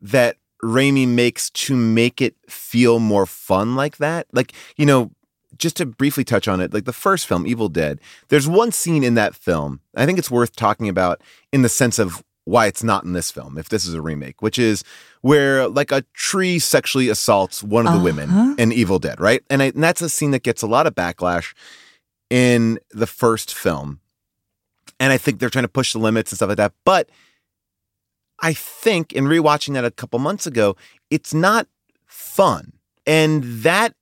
[0.00, 4.26] that Raimi makes to make it feel more fun, like that.
[4.32, 5.10] Like you know,
[5.58, 8.00] just to briefly touch on it, like the first film, Evil Dead.
[8.28, 11.20] There's one scene in that film I think it's worth talking about
[11.52, 14.42] in the sense of why it's not in this film, if this is a remake,
[14.42, 14.84] which is
[15.22, 18.04] where like a tree sexually assaults one of the Uh-huh.
[18.04, 19.42] women in Evil Dead, right?
[19.48, 21.54] And, I, and that's a scene that gets a lot of backlash
[22.28, 24.00] in the first film.
[25.00, 26.72] And I think they're trying to push the limits and stuff like that.
[26.84, 27.08] But
[28.40, 30.76] I think in rewatching that a couple months ago,
[31.10, 31.66] it's not
[32.06, 32.72] fun.
[33.06, 33.94] And that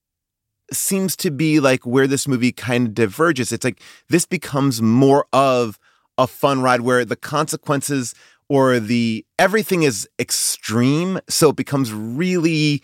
[0.73, 3.53] seems to be like where this movie kind of diverges.
[3.53, 5.79] It's like this becomes more of
[6.19, 8.15] a fun ride where the consequences
[8.53, 11.19] or the everything is extreme.
[11.27, 12.83] So it becomes really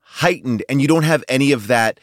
[0.00, 1.98] heightened and you don't have any of that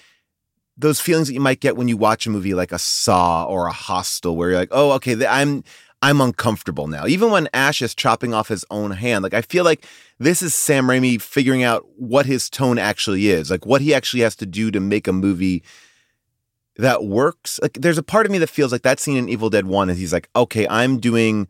[0.75, 3.67] those feelings that you might get when you watch a movie like a Saw or
[3.67, 5.63] a Hostel, where you're like, oh, okay, I'm
[6.01, 7.05] I'm uncomfortable now.
[7.05, 9.85] Even when Ash is chopping off his own hand, like I feel like
[10.17, 14.23] this is Sam Raimi figuring out what his tone actually is, like what he actually
[14.23, 15.61] has to do to make a movie
[16.77, 17.59] that works.
[17.61, 19.91] Like there's a part of me that feels like that scene in Evil Dead One
[19.91, 21.47] is he's like, okay, I'm doing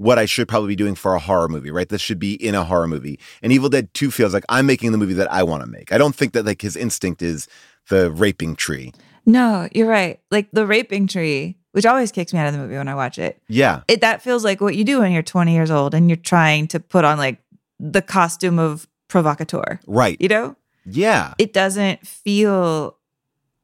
[0.00, 1.86] what I should probably be doing for a horror movie, right?
[1.86, 3.20] This should be in a horror movie.
[3.42, 5.92] And Evil Dead 2 feels like I'm making the movie that I want to make.
[5.92, 7.46] I don't think that like his instinct is
[7.90, 8.94] the raping tree.
[9.26, 10.18] No, you're right.
[10.30, 13.18] Like the raping tree, which always kicks me out of the movie when I watch
[13.18, 13.42] it.
[13.46, 13.82] Yeah.
[13.88, 16.66] It that feels like what you do when you're 20 years old and you're trying
[16.68, 17.36] to put on like
[17.78, 19.80] the costume of provocateur.
[19.86, 20.16] Right.
[20.18, 20.56] You know?
[20.86, 21.34] Yeah.
[21.36, 22.96] It doesn't feel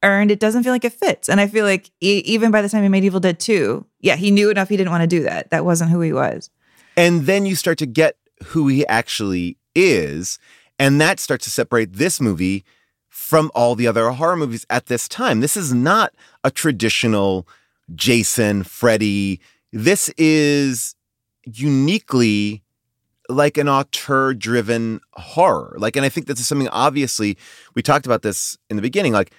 [0.03, 0.31] earned.
[0.31, 1.29] It doesn't feel like it fits.
[1.29, 4.31] And I feel like even by the time he made Evil Dead 2, yeah, he
[4.31, 5.49] knew enough he didn't want to do that.
[5.49, 6.49] That wasn't who he was.
[6.95, 10.39] And then you start to get who he actually is.
[10.79, 12.63] And that starts to separate this movie
[13.09, 15.39] from all the other horror movies at this time.
[15.39, 17.47] This is not a traditional
[17.95, 19.39] Jason, Freddy.
[19.73, 20.95] This is
[21.45, 22.63] uniquely
[23.29, 25.75] like an auteur driven horror.
[25.79, 27.37] Like, and I think this is something obviously
[27.73, 29.13] we talked about this in the beginning.
[29.13, 29.33] Like,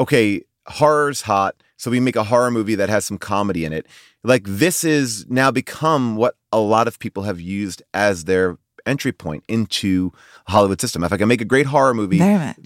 [0.00, 1.56] okay, horror's hot.
[1.76, 3.86] So we make a horror movie that has some comedy in it.
[4.24, 9.12] Like, this is now become what a lot of people have used as their entry
[9.12, 10.12] point into
[10.48, 11.04] Hollywood system.
[11.04, 12.18] If I can make a great horror movie,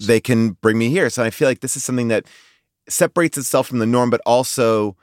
[0.07, 1.09] they can bring me here.
[1.09, 2.25] So I feel like this is something that
[2.89, 4.95] separates itself from the norm, but also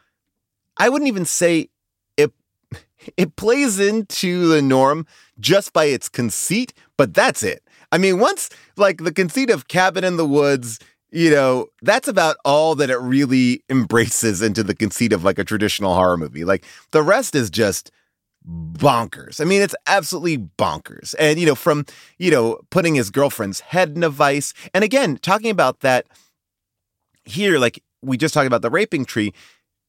[0.77, 1.69] I wouldn't even say
[2.16, 2.33] it
[3.16, 5.07] it plays into the norm
[5.38, 7.62] just by its conceit, but that's it.
[7.93, 10.79] I mean, once like the conceit of Cabin in the Woods,
[11.12, 15.44] you know, that's about all that it really embraces into the conceit of like a
[15.44, 16.44] traditional horror movie.
[16.44, 17.90] Like the rest is just
[18.46, 19.40] bonkers.
[19.40, 21.14] I mean, it's absolutely bonkers.
[21.18, 21.85] And, you know, from,
[22.18, 24.55] you know, putting his girlfriend's head in a vice.
[24.73, 26.07] And again, talking about that
[27.25, 29.35] here, like we just talked about the raping tree.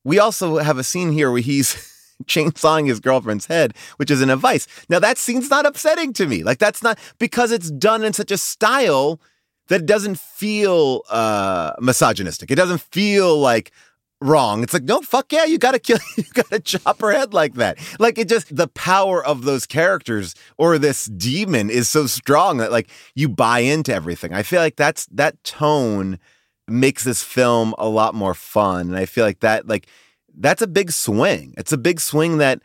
[0.03, 1.75] We also have a scene here where he's
[2.25, 4.67] chainsawing his girlfriend's head, which is in a vice.
[4.89, 6.43] Now, that scene's not upsetting to me.
[6.43, 9.19] Like, that's not because it's done in such a style
[9.71, 12.51] that doesn't feel uh, misogynistic.
[12.51, 13.71] It doesn't feel like,
[14.21, 14.61] wrong.
[14.63, 17.79] It's like, no, fuck yeah, you gotta kill, you gotta chop her head like that.
[17.97, 22.71] Like it just, the power of those characters or this demon is so strong that
[22.71, 24.31] like you buy into everything.
[24.31, 26.19] I feel like that's, that tone
[26.67, 28.89] makes this film a lot more fun.
[28.89, 29.87] And I feel like that, like,
[30.37, 31.55] that's a big swing.
[31.57, 32.61] It's a big swing that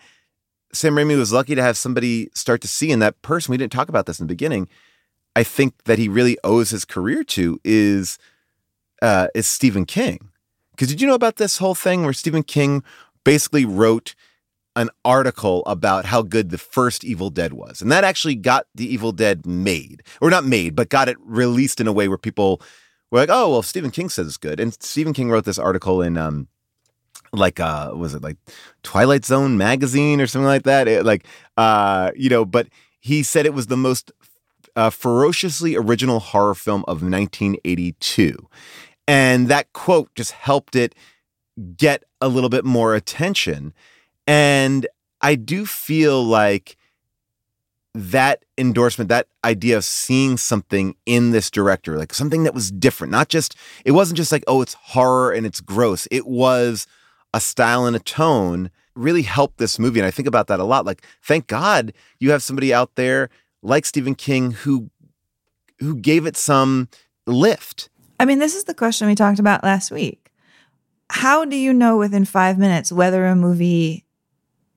[0.74, 2.92] Sam Raimi was lucky to have somebody start to see.
[2.92, 4.68] And that person, we didn't talk about this in the beginning,
[5.36, 8.18] I think that he really owes his career to is,
[9.02, 10.30] uh, is Stephen King.
[10.70, 12.82] Because did you know about this whole thing where Stephen King
[13.22, 14.14] basically wrote
[14.76, 17.82] an article about how good the first Evil Dead was?
[17.82, 21.82] And that actually got the Evil Dead made, or not made, but got it released
[21.82, 22.62] in a way where people
[23.10, 24.58] were like, oh, well, Stephen King says it's good.
[24.58, 26.48] And Stephen King wrote this article in, um,
[27.32, 28.36] like uh was it like
[28.82, 32.68] Twilight Zone magazine or something like that it, like uh you know but
[33.00, 34.12] he said it was the most
[34.76, 38.48] uh, ferociously original horror film of 1982
[39.08, 40.94] and that quote just helped it
[41.76, 43.72] get a little bit more attention.
[44.26, 44.86] And
[45.20, 46.76] I do feel like
[47.94, 53.10] that endorsement, that idea of seeing something in this director, like something that was different,
[53.10, 56.06] not just, it wasn't just like, oh, it's horror and it's gross.
[56.10, 56.86] It was
[57.32, 60.00] a style and a tone really helped this movie.
[60.00, 60.84] And I think about that a lot.
[60.84, 63.30] Like, thank God you have somebody out there
[63.62, 64.90] like Stephen King who
[65.78, 66.88] who gave it some
[67.26, 67.88] lift.
[68.18, 70.30] I mean, this is the question we talked about last week.
[71.10, 74.06] How do you know within five minutes whether a movie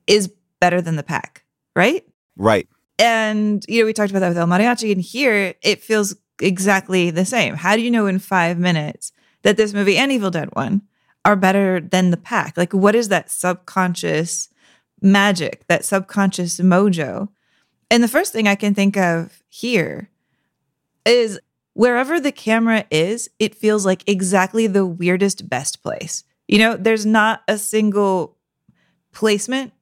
[0.08, 1.44] is better than the pack,
[1.76, 2.06] right?
[2.36, 2.68] Right.
[2.98, 7.12] And, you know, we talked about that with El Mariachi, and here it feels exactly
[7.12, 7.56] the same.
[7.56, 9.12] How do you know in five minutes
[9.44, 10.82] that this movie and Evil Dead 1
[11.24, 12.58] are better than the pack?
[12.58, 14.50] Like, what is that subconscious
[15.02, 17.30] magic, that subconscious mojo?
[17.91, 20.10] And the first thing I can think of here
[21.06, 21.39] is
[21.73, 26.23] wherever the camera is, it feels like exactly the weirdest, best place.
[26.47, 28.38] You know, there's not a single
[29.12, 29.73] placement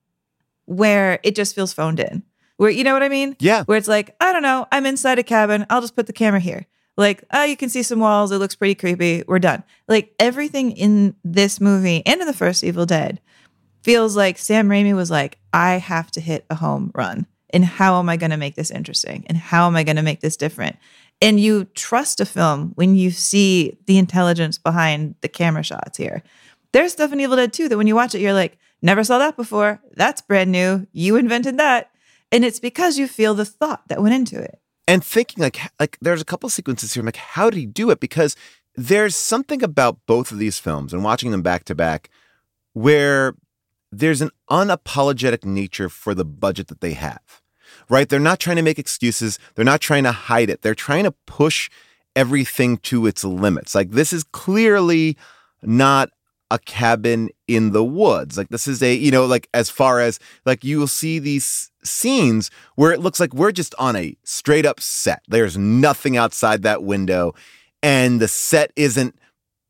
[0.66, 2.24] where it just feels phoned in.
[2.58, 3.36] Where, you know what I mean?
[3.40, 3.64] Yeah.
[3.66, 5.66] Where it's like, I don't know, I'm inside a cabin.
[5.70, 6.66] I'll just put the camera here.
[6.98, 8.32] Like, oh, you can see some walls.
[8.32, 9.24] It looks pretty creepy.
[9.28, 9.64] We're done.
[9.88, 13.22] Like, everything in this movie and in the first Evil Dead
[13.84, 17.28] feels like Sam Raimi was like, I have to hit a home run.
[17.52, 19.26] And how am I going to make this interesting?
[19.28, 20.78] And how am I going to make this different?
[21.22, 26.24] And you trust a film when you see the intelligence behind the camera shots here.
[26.74, 29.18] There's stuff in Evil Dead 2 that when you watch it, you're like, never saw
[29.18, 29.82] that before.
[29.96, 30.86] That's brand new.
[30.92, 31.92] You invented that.
[32.32, 34.60] And it's because you feel the thought that went into it.
[34.88, 37.02] And thinking like like there's a couple sequences here.
[37.02, 38.00] I'm like, how did he do it?
[38.00, 38.36] Because
[38.76, 42.10] there's something about both of these films and watching them back to back
[42.74, 43.36] where
[43.92, 47.42] there's an unapologetic nature for the budget that they have.
[47.90, 48.08] Right?
[48.08, 49.40] They're not trying to make excuses.
[49.56, 50.62] They're not trying to hide it.
[50.62, 51.70] They're trying to push
[52.16, 53.76] everything to its limits.
[53.76, 55.18] Like this is clearly
[55.62, 56.10] not
[56.50, 58.38] a cabin in the woods.
[58.38, 61.72] Like this is a, you know, like as far as like you will see these
[61.84, 65.22] scenes where it looks like we're just on a straight up set.
[65.28, 67.34] There's nothing outside that window
[67.84, 69.16] and the set isn't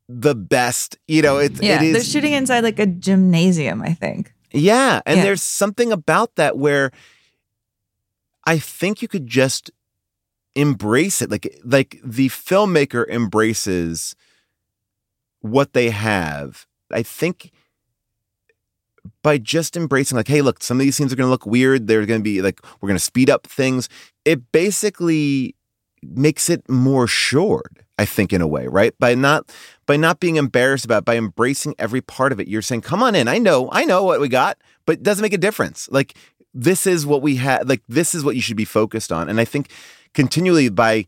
[0.09, 3.93] the best, you know, it, Yeah, it is they're shooting inside like a gymnasium, I
[3.93, 4.33] think.
[4.51, 5.23] yeah, and Yeah.
[5.23, 6.91] there's something about that where
[8.45, 9.71] I think you could just
[10.55, 11.29] embrace it.
[11.29, 14.15] Like like the filmmaker embraces
[15.41, 16.65] what they have.
[16.91, 17.51] I think
[19.21, 21.87] by just embracing like hey look some of these scenes are going to look weird
[21.87, 23.87] they're going to be like we're going to speed up things
[24.25, 25.55] it basically
[26.03, 27.83] makes it more assured.
[27.97, 28.93] I think in a way, right?
[28.99, 29.51] By not
[29.85, 32.47] by not being embarrassed about, it, by embracing every part of it.
[32.47, 33.27] You're saying, "Come on in.
[33.27, 36.15] I know, I know what we got, but it doesn't make a difference." Like
[36.53, 37.67] this is what we had.
[37.67, 39.29] Like this is what you should be focused on.
[39.29, 39.71] And I think
[40.13, 41.05] continually by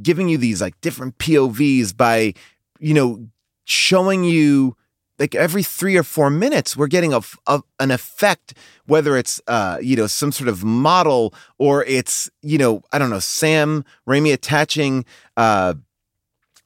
[0.00, 2.34] giving you these like different POVs, by
[2.78, 3.26] you know
[3.64, 4.76] showing you
[5.18, 8.54] like every three or four minutes we're getting a, a, an effect
[8.86, 13.10] whether it's uh you know some sort of model or it's you know i don't
[13.10, 15.04] know sam raimi attaching
[15.36, 15.74] uh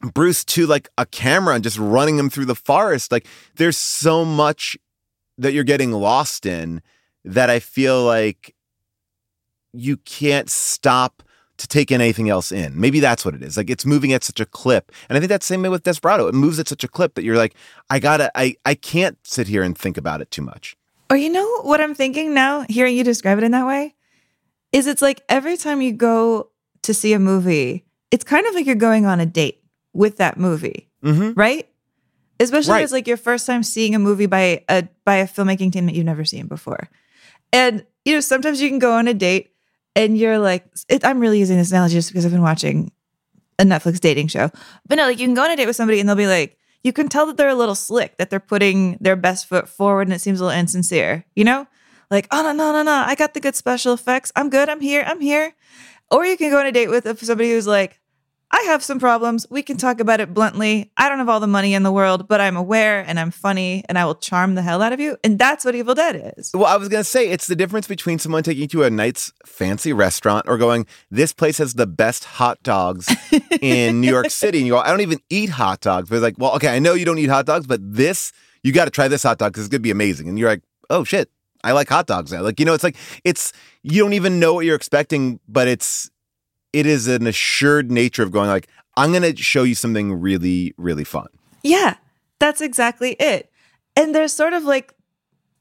[0.00, 3.10] bruce to like a camera and just running him through the forest.
[3.12, 3.26] Like
[3.56, 4.76] there's so much
[5.38, 6.82] that you're getting lost in
[7.24, 8.54] that i feel like
[9.72, 11.22] you can't stop
[11.58, 12.78] to take in anything else in.
[12.78, 13.56] Maybe that's what it is.
[13.56, 14.92] Like it's moving at such a clip.
[15.08, 16.26] And I think that's the same way with Desperado.
[16.28, 17.54] It moves at such a clip that you're like,
[17.90, 20.76] I gotta, I, I can't sit here and think about it too much.
[21.10, 23.94] Or you know what I'm thinking now, hearing you describe it in that way?
[24.72, 26.50] Is it's like every time you go
[26.82, 30.38] to see a movie, it's kind of like you're going on a date with that
[30.38, 30.88] movie.
[31.04, 31.38] Mm-hmm.
[31.38, 31.68] Right?
[32.38, 32.78] Especially Right.
[32.80, 35.86] if it's like your first time seeing a movie by a by a filmmaking team
[35.86, 36.90] that you've never seen before.
[37.52, 39.52] And you know, sometimes you can go on a date
[39.96, 42.92] and you're like, it, I'm really using this analogy just because I've been watching
[43.58, 44.50] a Netflix dating show.
[44.86, 46.58] But no, like you can go on a date with somebody and they'll be like,
[46.84, 50.06] you can tell that they're a little slick, that they're putting their best foot forward
[50.06, 51.66] and it seems a little insincere, you know?
[52.10, 54.30] Like, oh, no, no, no, no, I got the good special effects.
[54.36, 54.68] I'm good.
[54.68, 55.02] I'm here.
[55.04, 55.54] I'm here.
[56.10, 57.98] Or you can go on a date with somebody who's like,
[58.50, 59.44] I have some problems.
[59.50, 60.92] We can talk about it bluntly.
[60.96, 63.84] I don't have all the money in the world, but I'm aware and I'm funny
[63.88, 65.16] and I will charm the hell out of you.
[65.24, 66.52] And that's what Evil Dead is.
[66.54, 68.90] Well, I was going to say it's the difference between someone taking you to a
[68.90, 73.12] night's fancy restaurant or going, this place has the best hot dogs
[73.60, 74.58] in New York City.
[74.58, 76.08] And you go, I don't even eat hot dogs.
[76.08, 78.32] But it's like, well, okay, I know you don't eat hot dogs, but this,
[78.62, 80.28] you got to try this hot dog because it's going to be amazing.
[80.28, 81.30] And you're like, oh shit,
[81.64, 82.42] I like hot dogs now.
[82.42, 86.10] Like, you know, it's like, it's, you don't even know what you're expecting, but it's,
[86.76, 88.68] it is an assured nature of going like,
[88.98, 91.28] I'm going to show you something really, really fun.
[91.62, 91.96] Yeah,
[92.38, 93.50] that's exactly it.
[93.96, 94.92] And there's sort of like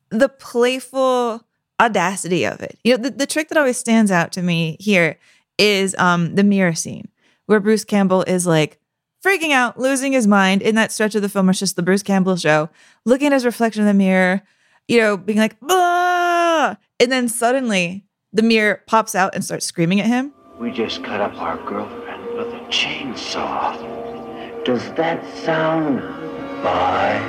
[0.09, 1.41] the playful
[1.79, 2.77] audacity of it.
[2.83, 5.17] You know, the, the trick that always stands out to me here
[5.57, 7.07] is um the mirror scene
[7.45, 8.77] where Bruce Campbell is like
[9.25, 11.49] freaking out, losing his mind in that stretch of the film.
[11.49, 12.69] It's just the Bruce Campbell show,
[13.05, 14.41] looking at his reflection in the mirror,
[14.89, 20.01] you know, being like, ah, and then suddenly the mirror pops out and starts screaming
[20.01, 20.33] at him.
[20.59, 23.75] We just cut up our girlfriend with a chainsaw.
[24.63, 25.99] Does that sound
[26.63, 27.21] bye?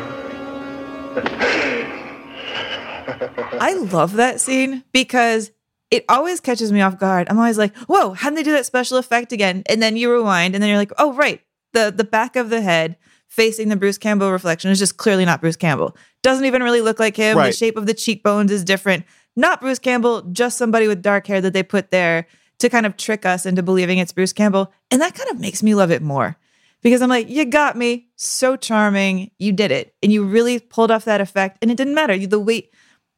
[3.59, 5.51] I love that scene because
[5.91, 7.27] it always catches me off guard.
[7.29, 9.65] I'm always like, whoa, how did they do that special effect again?
[9.67, 11.43] And then you rewind and then you're like, oh, right.
[11.73, 12.97] The the back of the head
[13.27, 15.97] facing the Bruce Campbell reflection is just clearly not Bruce Campbell.
[16.23, 17.37] Doesn't even really look like him.
[17.37, 19.05] The shape of the cheekbones is different.
[19.35, 22.29] Not Bruce Campbell, just somebody with dark hair that they put there
[22.59, 24.73] to kind of trick us into believing it's Bruce Campbell.
[24.91, 26.37] And that kind of makes me love it more.
[26.83, 28.09] Because I'm like, you got me.
[28.17, 29.31] So charming.
[29.39, 29.95] You did it.
[30.03, 31.59] And you really pulled off that effect.
[31.61, 32.15] And it didn't matter.
[32.15, 32.71] You the weight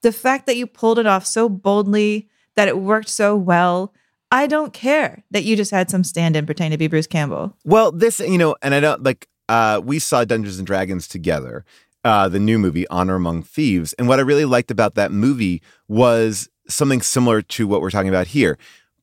[0.03, 3.93] the fact that you pulled it off so boldly, that it worked so well,
[4.30, 7.57] I don't care that you just had some stand in pretending to be Bruce Campbell.
[7.64, 11.64] Well, this, you know, and I don't like, uh, we saw Dungeons and Dragons together,
[12.05, 13.95] uh, the new movie, Honor Among Thieves.
[13.95, 18.11] And what I really liked about that movie was something similar to what we're talking
[18.11, 18.59] about here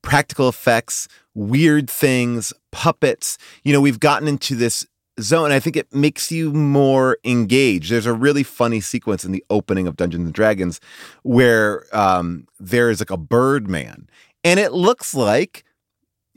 [0.06, 3.38] practical effects, weird things, puppets.
[3.64, 4.86] You know, we've gotten into this
[5.20, 5.52] zone.
[5.52, 7.92] I think it makes you more engaged.
[7.92, 10.80] There's a really funny sequence in the opening of Dungeons and Dragons
[11.24, 14.08] where um, there is like a bird man,
[14.46, 15.66] and it looks like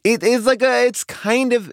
[0.03, 0.87] it is like a.
[0.87, 1.73] It's kind of.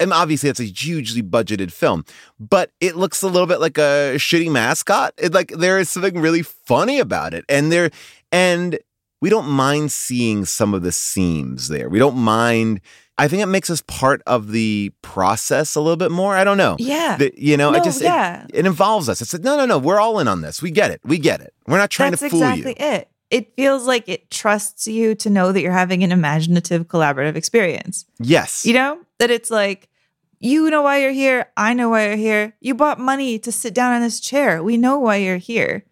[0.00, 2.04] And obviously, it's a hugely budgeted film,
[2.40, 5.14] but it looks a little bit like a shitty mascot.
[5.16, 7.90] It like there is something really funny about it, and there,
[8.32, 8.78] and
[9.24, 11.88] we don't mind seeing some of the seams there.
[11.88, 12.82] We don't mind.
[13.16, 16.36] I think it makes us part of the process a little bit more.
[16.36, 16.76] I don't know.
[16.78, 17.16] Yeah.
[17.16, 18.44] The- you know, No, it just it- yeah.
[18.52, 19.22] it, involves us.
[19.22, 19.78] It's like no, no, no.
[19.78, 20.60] We're all in on this.
[20.60, 21.00] We get it.
[21.04, 21.54] We get it.
[21.66, 22.86] We're not trying That's to fool exactly you.
[22.96, 23.08] it.
[23.30, 28.04] It feels like it trusts you to know that you're having an imaginative, collaborative experience.
[28.20, 28.66] Yes.
[28.66, 29.88] You know, that it's like,
[30.38, 31.46] you know why you're here.
[31.56, 32.52] I know why you're here.
[32.60, 34.62] You bought money to sit down in this chair.
[34.62, 35.84] We know why you're here.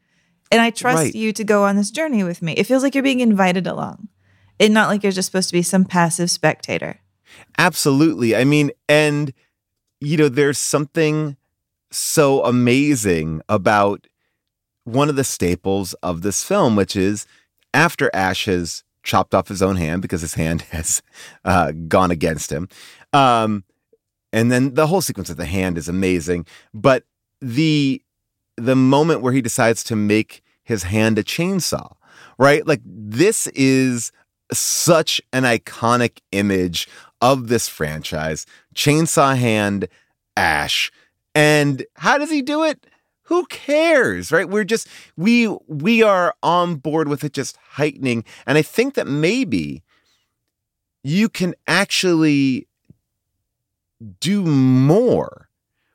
[0.52, 1.14] And I trust Right.
[1.14, 2.52] you to go on this journey with me.
[2.52, 4.08] It feels like you're being invited along
[4.60, 7.00] and not like you're just supposed to be some passive spectator.
[7.58, 8.36] Absolutely.
[8.36, 9.32] I mean, and
[10.00, 11.36] you know, there's something
[11.90, 14.06] so amazing about
[14.84, 17.26] one of the staples of this film, which is
[17.72, 21.02] after Ash has chopped off his own hand because his hand has
[21.44, 22.68] uh, gone against him.
[23.12, 23.64] Um,
[24.32, 26.46] and then the whole sequence of the hand is amazing.
[26.74, 27.04] But
[27.40, 28.02] the
[28.56, 31.94] the moment where he decides to make his hand a chainsaw,
[32.38, 32.66] right?
[32.66, 34.12] Like this is
[34.52, 36.88] such an iconic image
[37.20, 38.46] of this franchise.
[38.74, 39.88] Chainsaw Hand,
[40.36, 40.90] Ash.
[41.34, 42.86] And how does he do it?
[43.24, 44.48] Who cares, right?
[44.48, 48.24] We're just we we are on board with it just heightening.
[48.46, 49.82] And I think that maybe
[51.02, 52.66] you can actually
[54.20, 55.48] do more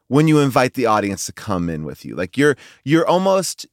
[0.08, 2.16] when you invite the audience to come in with you.
[2.16, 3.66] Like you're you're almost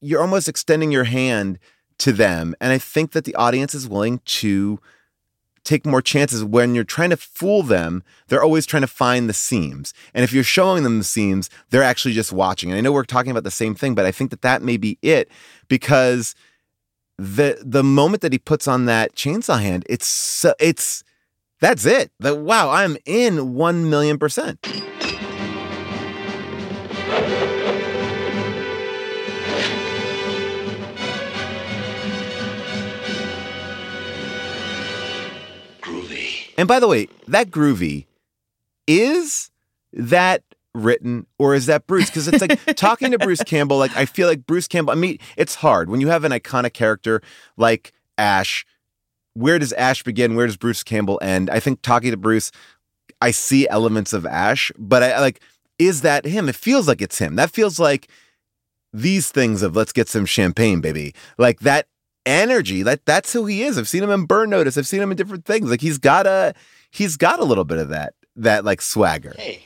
[0.00, 1.58] you're almost extending your hand
[1.98, 2.54] to them.
[2.60, 4.78] And I think that the audience is willing to
[5.64, 8.02] take more chances when you're trying to fool them.
[8.28, 9.92] They're always trying to find the seams.
[10.14, 12.70] And if you're showing them the seams, they're actually just watching.
[12.70, 14.76] And I know we're talking about the same thing, but I think that that may
[14.76, 15.28] be it
[15.68, 16.34] because
[17.18, 21.02] the the moment that he puts on that chainsaw hand, it's so, it's
[21.60, 22.12] that's it.
[22.20, 24.60] That wow, I'm in 1 million percent.
[36.56, 38.06] And by the way, that groovy
[38.86, 39.50] is
[39.92, 40.42] that
[40.74, 42.06] written or is that Bruce?
[42.06, 45.18] Because it's like talking to Bruce Campbell, like I feel like Bruce Campbell, I mean,
[45.36, 47.22] it's hard when you have an iconic character
[47.56, 48.64] like Ash.
[49.34, 50.34] Where does Ash begin?
[50.34, 51.50] Where does Bruce Campbell end?
[51.50, 52.52] I think talking to Bruce,
[53.20, 55.40] I see elements of Ash, but I like,
[55.78, 56.48] is that him?
[56.48, 57.36] It feels like it's him.
[57.36, 58.08] That feels like
[58.92, 61.14] these things of let's get some champagne, baby.
[61.36, 61.86] Like that
[62.26, 62.82] energy.
[62.82, 63.78] That that's who he is.
[63.78, 64.76] I've seen him in Burn Notice.
[64.76, 65.70] I've seen him in different things.
[65.70, 66.54] Like he's got a
[66.90, 69.34] he's got a little bit of that that like swagger.
[69.38, 69.64] Hey,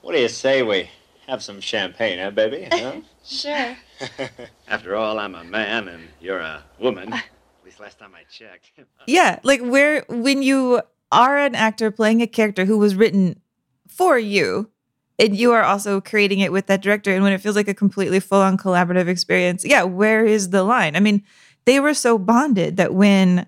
[0.00, 0.90] what do you say we
[1.26, 2.68] have some champagne, huh, baby?
[2.70, 3.00] Huh?
[3.28, 3.76] Sure.
[4.68, 7.12] After all, I'm a man and you're a woman.
[7.12, 7.16] Uh.
[7.16, 7.24] At
[7.64, 8.70] least last time I checked.
[9.08, 13.40] Yeah, like where when you are an actor playing a character who was written
[13.88, 14.70] for you,
[15.18, 17.74] and you are also creating it with that director, and when it feels like a
[17.74, 20.94] completely full on collaborative experience, yeah, where is the line?
[20.94, 21.24] I mean,
[21.66, 23.46] they were so bonded that when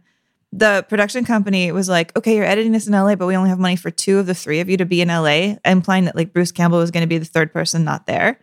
[0.53, 3.59] the production company was like, okay, you're editing this in LA, but we only have
[3.59, 6.33] money for two of the three of you to be in LA, implying that like
[6.33, 8.41] Bruce Campbell was going to be the third person not there.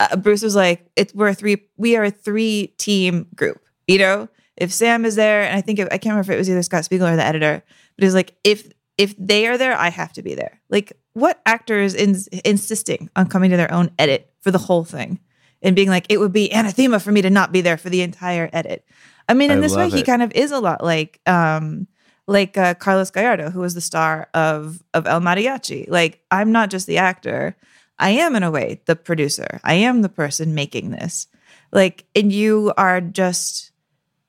[0.00, 3.60] Uh, Bruce was like, "It's we're a three, we are a three team group.
[3.86, 6.38] You know, if Sam is there, and I think it, I can't remember if it
[6.38, 7.62] was either Scott Spiegel or the editor,
[7.96, 10.60] but he's like, if if they are there, I have to be there.
[10.68, 14.84] Like, what actor is in, insisting on coming to their own edit for the whole
[14.84, 15.18] thing?
[15.62, 18.02] And being like, it would be anathema for me to not be there for the
[18.02, 18.84] entire edit.
[19.28, 21.86] I mean, in I this way, love he kind of is a lot like um
[22.26, 25.88] like uh, Carlos Gallardo, who was the star of of El Mariachi.
[25.88, 27.56] Like, I'm not just the actor;
[27.98, 29.60] I am, in a way, the producer.
[29.64, 31.26] I am the person making this.
[31.72, 33.72] Like, and you are just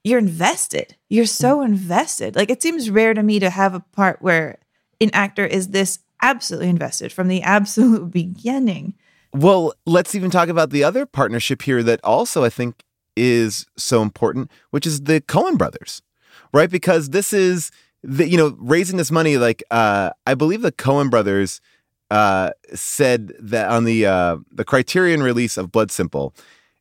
[0.04, 0.96] you're invested.
[1.10, 2.36] You're so invested.
[2.36, 4.60] Like, it seems rare to me to have a part where
[5.02, 8.96] an actor is this absolutely invested from the absolute beginning.
[9.34, 12.84] Well, let's even talk about the other partnership here that also I think
[13.16, 16.02] is so important, which is the Coen brothers,
[16.54, 16.70] right?
[16.70, 17.72] Because this is
[18.02, 19.38] the you know raising this money.
[19.38, 21.62] Like uh, I believe the Coen brothers
[22.10, 26.34] uh, said that on the uh, the Criterion release of Blood Simple,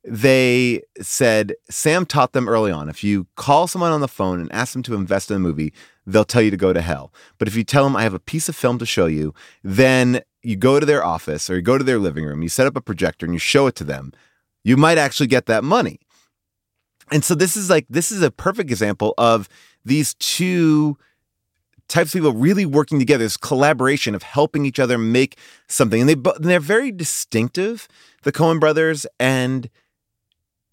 [0.05, 2.89] they said Sam taught them early on.
[2.89, 5.73] If you call someone on the phone and ask them to invest in a movie,
[6.07, 7.13] they'll tell you to go to hell.
[7.37, 10.23] But if you tell them I have a piece of film to show you, then
[10.43, 12.77] you go to their office or you go to their living room, you set up
[12.77, 14.13] a projector and you show it to them,
[14.65, 15.99] you might actually get that money.
[17.11, 19.49] And so this is like this is a perfect example of
[19.85, 20.99] these two
[21.89, 26.03] types of people really working together, this collaboration of helping each other make something.
[26.03, 27.89] And they they're very distinctive,
[28.23, 29.71] the Coen brothers, and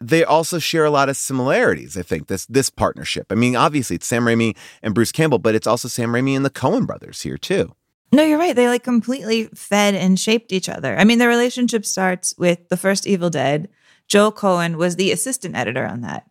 [0.01, 1.97] they also share a lot of similarities.
[1.97, 3.31] I think this this partnership.
[3.31, 6.45] I mean, obviously it's Sam Raimi and Bruce Campbell, but it's also Sam Raimi and
[6.45, 7.73] the Coen brothers here too.
[8.15, 8.55] No, you're right.
[8.55, 10.97] They like completely fed and shaped each other.
[10.97, 13.67] I mean, their relationship starts with the first Evil Dead.
[14.07, 16.25] Joel Coen was the assistant editor on that.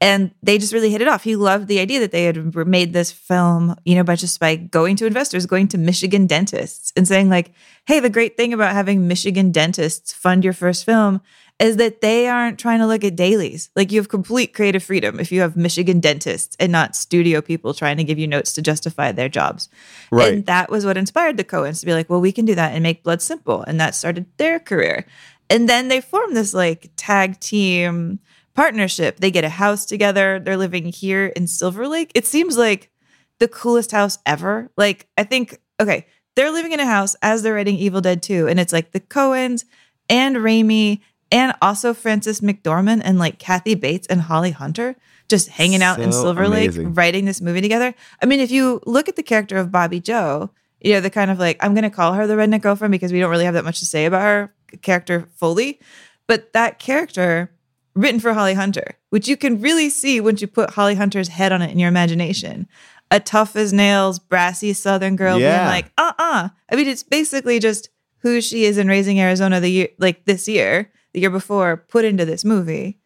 [0.00, 1.24] And they just really hit it off.
[1.24, 4.56] He loved the idea that they had made this film, you know, by just by
[4.56, 7.52] going to investors, going to Michigan dentists and saying, like,
[7.86, 11.20] hey, the great thing about having Michigan dentists fund your first film
[11.58, 13.70] is that they aren't trying to look at dailies.
[13.74, 17.72] Like you have complete creative freedom if you have Michigan dentists and not studio people
[17.72, 19.68] trying to give you notes to justify their jobs.
[20.10, 20.34] Right.
[20.34, 22.72] And that was what inspired the Coens to be like, well, we can do that
[22.72, 23.62] and make Blood Simple.
[23.62, 25.06] And that started their career.
[25.48, 28.18] And then they formed this like tag team
[28.54, 29.20] partnership.
[29.20, 30.38] They get a house together.
[30.38, 32.10] They're living here in Silver Lake.
[32.14, 32.90] It seems like
[33.38, 34.70] the coolest house ever.
[34.76, 38.48] Like, I think, okay, they're living in a house as they're writing Evil Dead 2.
[38.48, 39.64] And it's like the Coens
[40.08, 41.00] and Raimi
[41.32, 44.96] and also Frances McDormand and like Kathy Bates and Holly Hunter
[45.28, 46.86] just hanging out in So Silver amazing.
[46.88, 47.94] Lake writing this movie together.
[48.22, 50.50] I mean, if you look at the character of Bobby Joe,
[50.80, 53.12] you know, the kind of like, I'm going to call her the redneck girlfriend because
[53.12, 55.80] we don't really have that much to say about her character fully.
[56.28, 57.50] But that character
[57.94, 61.50] written for Holly Hunter, which you can really see once you put Holly Hunter's head
[61.50, 62.68] on it in your imagination.
[63.10, 65.58] A tough as nails, brassy Southern girl Yeah.
[65.64, 69.60] being like, uh uh I mean, it's basically just who she is in Raising Arizona
[69.60, 72.98] the year, like this year, the year before, put into this movie.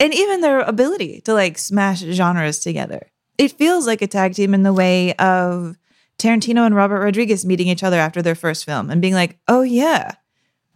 [0.00, 3.10] And even their ability to like smash genres together.
[3.36, 5.76] It feels like a tag team in the way of
[6.18, 9.60] Tarantino and Robert Rodriguez meeting each other after their first film and being like, oh
[9.60, 10.12] yeah,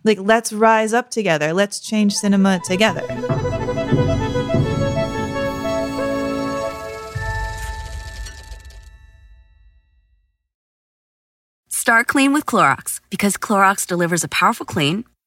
[0.04, 3.06] like let's rise up together, let's change cinema together.
[11.70, 15.04] Start clean with Clorox because Clorox delivers a powerful clean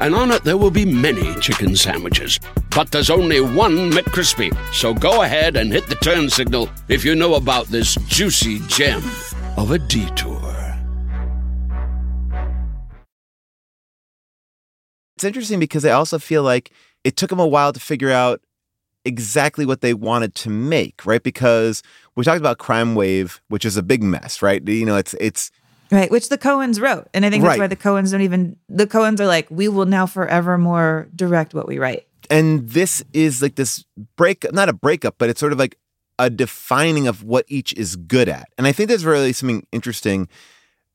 [0.00, 2.38] and on it there will be many chicken sandwiches.
[2.74, 4.56] But there's only one McCrispy.
[4.72, 9.02] So go ahead and hit the turn signal if you know about this juicy gem
[9.56, 10.38] of a detour.
[15.16, 16.70] It's interesting because I also feel like
[17.02, 18.40] it took them a while to figure out
[19.04, 21.22] exactly what they wanted to make, right?
[21.22, 21.82] Because
[22.14, 24.62] we talked about Crime Wave, which is a big mess, right?
[24.66, 25.50] You know, it's it's
[25.90, 27.08] Right, which the Coens wrote.
[27.14, 27.64] And I think that's Right.
[27.64, 31.66] why the Coens don't even, the Coens are like, we will now forevermore direct what
[31.68, 32.06] we write.
[32.30, 33.84] and this is like this
[34.16, 35.78] break not a breakup but it's sort of like
[36.18, 40.28] a defining of what each is good at and i think there's really something interesting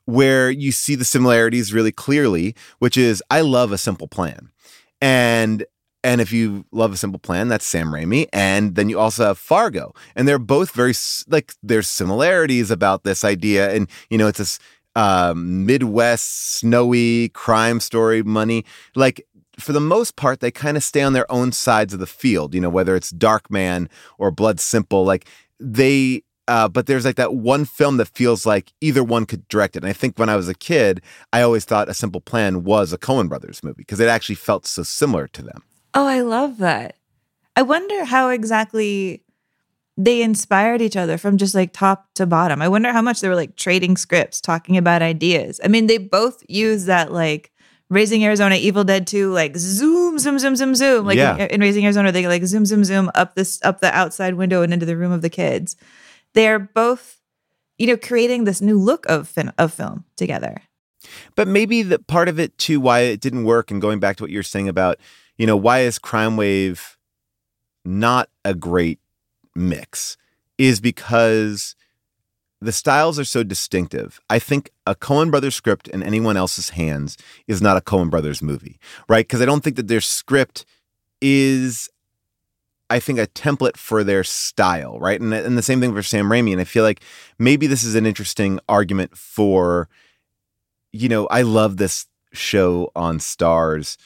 [0.06, 4.52] where you see the similarities really clearly which is i love a simple plan
[5.02, 5.66] and
[6.04, 9.38] and if you love a simple plan that's sam raimi and then you also have
[9.39, 10.94] fargo and they're both very
[11.30, 14.60] like there's similarities about this idea and you know it's this
[14.96, 18.64] um, midwest snowy crime story money
[18.96, 19.26] like
[19.60, 22.54] for the most part, they kind of stay on their own sides of the field,
[22.54, 25.06] you know, whether it's Darkman or Blood Simple.
[25.06, 25.28] Like
[25.60, 29.76] they, uh, but there's like that one film that feels like either one could direct
[29.76, 29.84] it.
[29.84, 32.94] And I think when I was a kid, I always thought A Simple Plan was
[32.94, 35.64] a Coen Brothers movie because it actually felt so similar to them.
[35.94, 36.98] Oh, I love that.
[37.56, 39.23] I wonder how exactly
[39.98, 42.62] they inspired each other from just like top to bottom.
[42.62, 45.60] I wonder how much they were like trading scripts, talking about ideas.
[45.64, 47.52] I mean, they both use that like
[47.89, 51.06] Raising Arizona, Evil Dead 2, like zoom, zoom, zoom, zoom, zoom.
[51.06, 51.36] Like Yeah.
[51.36, 54.64] in, in Raising Arizona, they like zoom, zoom, zoom up this up the outside window
[54.64, 55.76] and into the room of the kids.
[56.34, 57.20] They're both,
[57.78, 60.62] you know, creating this new look of fin- of film together.
[61.36, 64.24] But maybe the part of it too, why it didn't work, and going back to
[64.24, 64.98] what you're saying about,
[65.38, 66.98] you know, why is Crime Wave
[67.86, 69.00] not a great
[69.56, 70.18] mix,
[70.58, 71.76] is because
[72.62, 74.20] the styles are so distinctive.
[74.30, 78.41] I think a Coen Brothers script in anyone else's hands is not a Coen Brothers
[78.41, 78.80] movie,
[79.10, 79.28] right?
[79.28, 80.66] Because I don't think that their script
[81.22, 81.89] is
[82.89, 85.20] I think a template for their style, right?
[85.20, 86.51] And, and the same thing for Sam Raimi.
[86.51, 87.01] And I feel like
[87.39, 89.89] maybe this is an interesting argument for,
[90.91, 93.97] you know, I love this show on Starz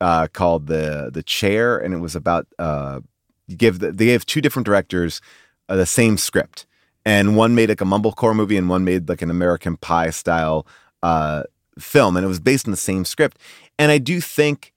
[0.00, 3.00] uh, called the the Chair, and it was about uh,
[3.56, 5.20] give the, they gave two different directors
[5.68, 6.66] uh, the same script,
[7.04, 10.66] and one made like a mumblecore movie, and one made like an American Pie style
[11.02, 11.44] uh,
[11.78, 13.38] film, and it was based on the same script.
[13.78, 14.72] And I do think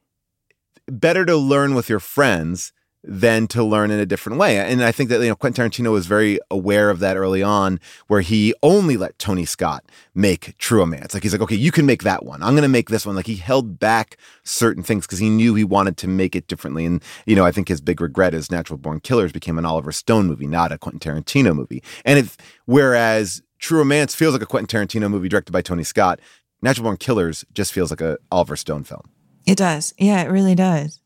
[0.88, 2.74] better to learn with your friends
[3.04, 4.58] than to learn in a different way.
[4.58, 7.80] And I think that you know Quentin Tarantino was very aware of that early on,
[8.08, 9.84] where he only let Tony Scott
[10.16, 11.14] make True Romance.
[11.14, 12.42] Like he's like, okay, you can make that one.
[12.42, 13.16] I'm going to make this one.
[13.16, 16.86] Like he held back certain things because he knew he wanted to make it differently.
[16.86, 19.92] And you know, I think his big regret is Natural Born Killers became an Oliver
[19.92, 21.84] Stone movie, not a Quentin Tarantino movie.
[22.06, 26.20] And if whereas True Romance feels like a Quentin Tarantino movie directed by Tony Scott,
[26.62, 29.10] Natural Born Killers just feels like a Oliver Stone film.
[29.46, 29.94] It does.
[29.98, 31.02] Yeah, it really does.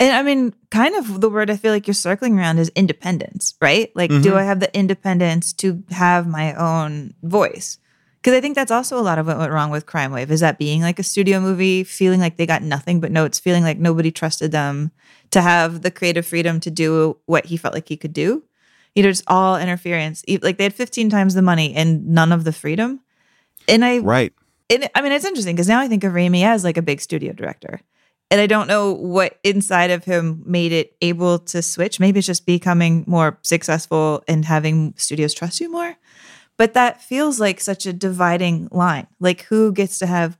[0.00, 3.54] And I mean, kind of the word I feel like you're circling around is independence,
[3.60, 3.90] right?
[3.96, 4.36] Like, do Mhm.
[4.36, 7.78] I have the independence to have my own voice?
[8.22, 10.40] Because I think that's also a lot of what went wrong with Crime Wave is
[10.40, 13.78] that being like a studio movie, feeling like they got nothing but notes, feeling like
[13.78, 14.90] nobody trusted them
[15.30, 18.42] to have the creative freedom to do what he felt like he could do.
[18.94, 20.24] You know, just all interference.
[20.42, 23.00] Like they had 15 times the money and none of the freedom.
[23.68, 24.32] And I, Right.
[24.70, 27.00] and I mean, it's interesting because now I think of Raimi as like a big
[27.00, 27.80] studio director.
[28.30, 31.98] And I don't know what inside of him made it able to switch.
[31.98, 35.96] Maybe it's just becoming more successful and having studios trust you more.
[36.58, 39.06] But that feels like such a dividing line.
[39.18, 40.36] Like who gets to have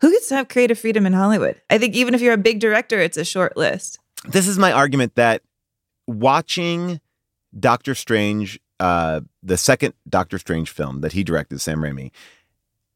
[0.00, 1.60] who gets to have creative freedom in Hollywood?
[1.70, 3.98] I think even if you're a big director, it's a short list.
[4.28, 5.42] this is my argument that
[6.06, 7.00] watching
[7.58, 12.12] Doctor Strange, uh, the second Doctor Strange film that he directed, Sam Raimi,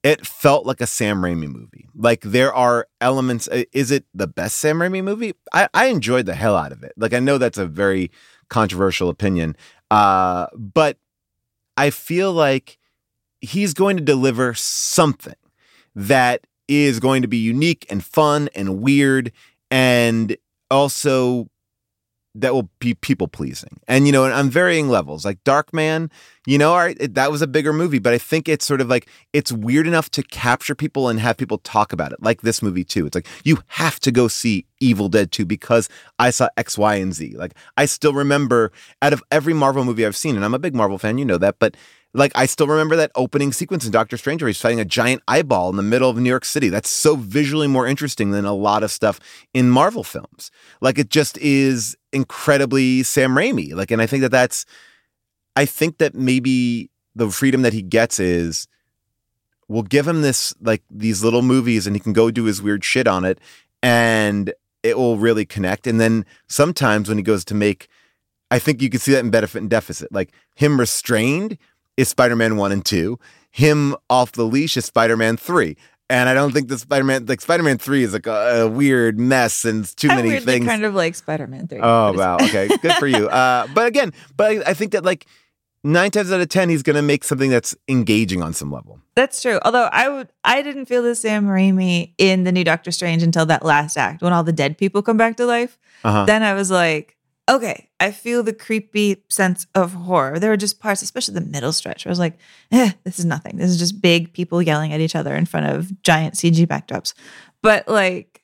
[0.02, 1.88] it felt like a Sam Raimi movie.
[1.94, 3.48] Like there are elements.
[3.72, 5.34] Is it the best Sam Raimi movie?
[5.52, 6.92] I, I enjoyed the hell out of it.
[6.96, 8.10] Like I know that's a very
[8.48, 9.56] controversial opinion,
[9.90, 10.98] uh, but
[11.76, 12.78] I feel like
[13.40, 15.34] he's going to deliver something
[15.94, 19.32] that is going to be unique and fun and weird
[19.70, 20.36] and
[20.70, 21.48] also
[22.34, 23.78] that will be people pleasing.
[23.88, 25.24] And you know, on varying levels.
[25.24, 26.10] Like Darkman,
[26.46, 28.80] you know, all right, it- that was a bigger movie, but I think it's sort
[28.80, 32.22] of like it's weird enough to capture people and have people talk about it.
[32.22, 33.06] Like this movie too.
[33.06, 36.94] It's like you have to go see Evil Dead 2 because I saw X, Y,
[36.96, 37.34] and Z.
[37.36, 38.72] Like I still remember
[39.02, 41.38] out of every Marvel movie I've seen, and I'm a big Marvel fan, you know
[41.38, 41.76] that, but
[42.14, 45.22] like I still remember that opening sequence in Doctor Strange where he's fighting a giant
[45.28, 46.68] eyeball in the middle of New York City.
[46.68, 49.18] That's so visually more interesting than a lot of stuff
[49.54, 50.50] in Marvel films.
[50.80, 53.74] Like it just is incredibly Sam Raimi.
[53.74, 54.64] Like, and I think that that's,
[55.56, 58.66] I think that maybe the freedom that he gets is
[59.68, 62.84] we'll give him this like these little movies and he can go do his weird
[62.84, 63.38] shit on it
[63.82, 64.52] and
[64.82, 65.86] it will really connect.
[65.86, 67.88] And then sometimes when he goes to make,
[68.50, 70.12] I think you can see that in benefit and deficit.
[70.12, 71.58] Like him restrained
[71.96, 73.18] is Spider Man 1 and 2,
[73.50, 75.76] him off the leash is Spider Man 3.
[76.12, 78.68] And I don't think the Spider Man, like Spider Man 3 is like a, a
[78.68, 80.66] weird mess and too I many things.
[80.66, 81.80] kind of like Spider-Man 3.
[81.82, 82.36] Oh wow.
[82.36, 82.68] Okay.
[82.68, 83.30] Good for you.
[83.42, 85.24] Uh, but again, but I, I think that like
[85.82, 89.00] nine times out of ten, he's gonna make something that's engaging on some level.
[89.14, 89.58] That's true.
[89.64, 93.46] Although I would, I didn't feel the Sam Raimi in the new Doctor Strange until
[93.46, 95.78] that last act when all the dead people come back to life.
[96.04, 96.26] Uh-huh.
[96.26, 97.16] Then I was like,
[97.48, 100.38] okay, I feel the creepy sense of horror.
[100.38, 102.38] There were just parts, especially the middle stretch, where I was like,
[102.70, 103.56] eh, this is nothing.
[103.56, 107.14] This is just big people yelling at each other in front of giant CG backdrops.
[107.60, 108.42] But like,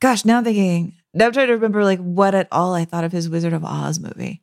[0.00, 3.04] gosh, now I'm thinking, now I'm trying to remember like what at all I thought
[3.04, 4.42] of his Wizard of Oz movie,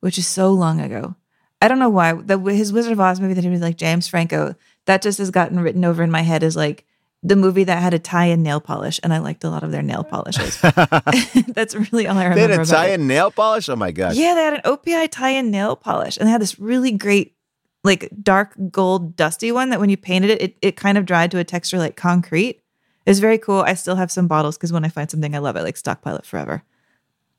[0.00, 1.16] which is so long ago.
[1.60, 4.06] I don't know why the his Wizard of Oz movie that he was like James
[4.06, 4.54] Franco
[4.86, 6.86] that just has gotten written over in my head as like
[7.22, 9.82] the movie that had a tie-in nail polish, and I liked a lot of their
[9.82, 10.60] nail polishes.
[11.48, 12.56] That's really all I They remember.
[12.58, 13.68] had a tie in nail polish.
[13.68, 14.14] Oh my gosh.
[14.14, 17.34] Yeah, they had an OPI tie-in nail polish, and they had this really great,
[17.82, 21.30] like dark gold dusty one that when you painted it, it, it kind of dried
[21.32, 22.60] to a texture like concrete.
[23.06, 23.60] It was very cool.
[23.62, 26.16] I still have some bottles because when I find something I love, I like stockpile
[26.16, 26.62] it forever.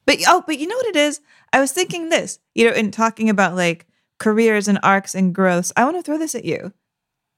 [0.05, 1.21] But oh, but you know what it is?
[1.53, 3.85] I was thinking this, you know, in talking about like
[4.17, 5.71] careers and arcs and growths.
[5.77, 6.73] I want to throw this at you.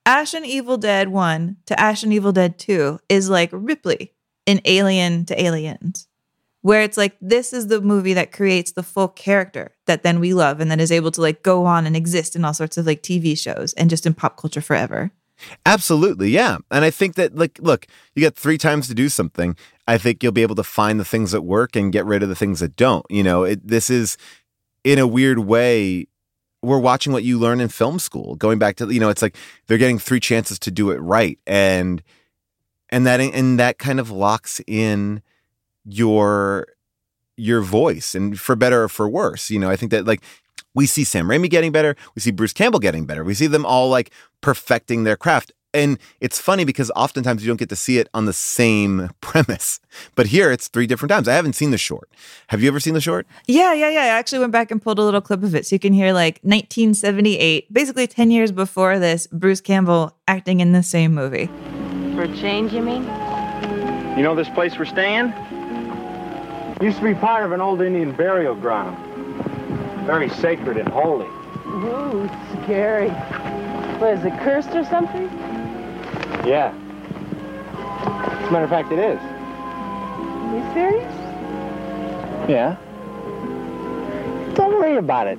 [0.06, 4.14] Ash and Evil Dead 1 to Ash and Evil Dead 2 is like Ripley
[4.45, 6.08] in Alien to Aliens,
[6.62, 10.34] where it's like this is the movie that creates the full character that then we
[10.34, 12.86] love and then is able to like go on and exist in all sorts of
[12.88, 15.12] like TV shows and just in pop culture forever.
[15.66, 16.58] Absolutely, yeah.
[16.72, 17.86] And I think that like look,
[18.16, 19.56] you get three times to do something.
[19.88, 22.30] I think you'll be able to find the things that work and get rid of
[22.30, 23.06] the things that don't.
[23.10, 24.18] You know, it, this is
[24.84, 26.08] in a weird way
[26.62, 28.36] we're watching what you learn in film school.
[28.36, 29.36] Going back to you know, it's like
[29.68, 32.01] they're getting three chances to do it right, and
[32.89, 35.22] and that and that kind of locks in
[35.86, 36.68] your
[37.38, 39.49] your voice, and for better or for worse.
[39.49, 40.22] You know, I think that like
[40.74, 43.66] we see Sam Raimi getting better, we see Bruce Campbell getting better, we see them
[43.66, 45.51] all like perfecting their craft.
[45.74, 49.80] And it's funny because oftentimes you don't get to see it on the same premise.
[50.15, 51.28] But here it's three different times.
[51.28, 52.09] I haven't seen the short.
[52.47, 53.26] Have you ever seen the short?
[53.47, 54.01] Yeah, yeah, yeah.
[54.01, 56.13] I actually went back and pulled a little clip of it so you can hear
[56.13, 61.47] like 1978, basically 10 years before this, Bruce Campbell acting in the same movie.
[62.15, 63.03] For a change, you mean?
[64.17, 65.34] You know this place we're staying?
[66.82, 68.97] Used to be part of an old Indian burial ground.
[70.05, 71.28] Very sacred and holy.
[71.67, 72.30] Ooh,
[72.63, 73.09] scary.
[73.99, 75.30] What, is it cursed or something?
[76.46, 76.74] Yeah.
[78.42, 79.22] As a matter of fact, it is.
[80.52, 81.14] You serious?
[82.50, 82.78] Yeah.
[84.56, 85.38] Don't worry about it.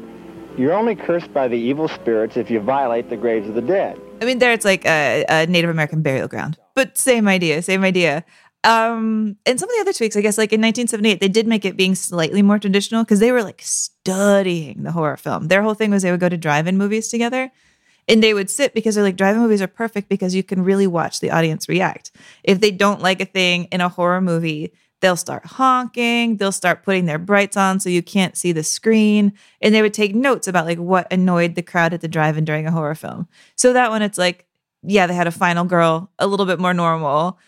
[0.56, 4.00] You're only cursed by the evil spirits if you violate the graves of the dead.
[4.20, 7.82] I mean, there it's like a, a Native American burial ground, but same idea, same
[7.84, 8.24] idea.
[8.64, 11.64] Um, and some of the other tweaks, I guess, like in 1978, they did make
[11.64, 15.48] it being slightly more traditional because they were like studying the horror film.
[15.48, 17.50] Their whole thing was they would go to drive-in movies together,
[18.08, 20.86] and they would sit because they're like drive-in movies are perfect because you can really
[20.86, 22.10] watch the audience react.
[22.42, 26.84] If they don't like a thing in a horror movie, they'll start honking, they'll start
[26.84, 30.48] putting their brights on so you can't see the screen, and they would take notes
[30.48, 33.28] about like what annoyed the crowd at the drive-in during a horror film.
[33.56, 34.46] So that one, it's like,
[34.82, 37.38] yeah, they had a final girl, a little bit more normal,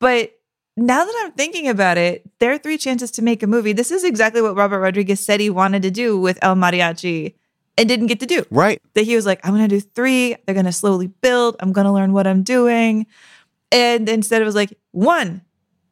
[0.00, 0.34] but
[0.76, 3.72] now that I'm thinking about it, there are three chances to make a movie.
[3.72, 7.34] This is exactly what Robert Rodriguez said he wanted to do with El Mariachi
[7.78, 8.44] and didn't get to do.
[8.50, 8.82] Right.
[8.92, 10.36] That he was like, I'm going to do three.
[10.44, 11.56] They're going to slowly build.
[11.60, 13.06] I'm going to learn what I'm doing.
[13.72, 15.42] And instead it was like, one,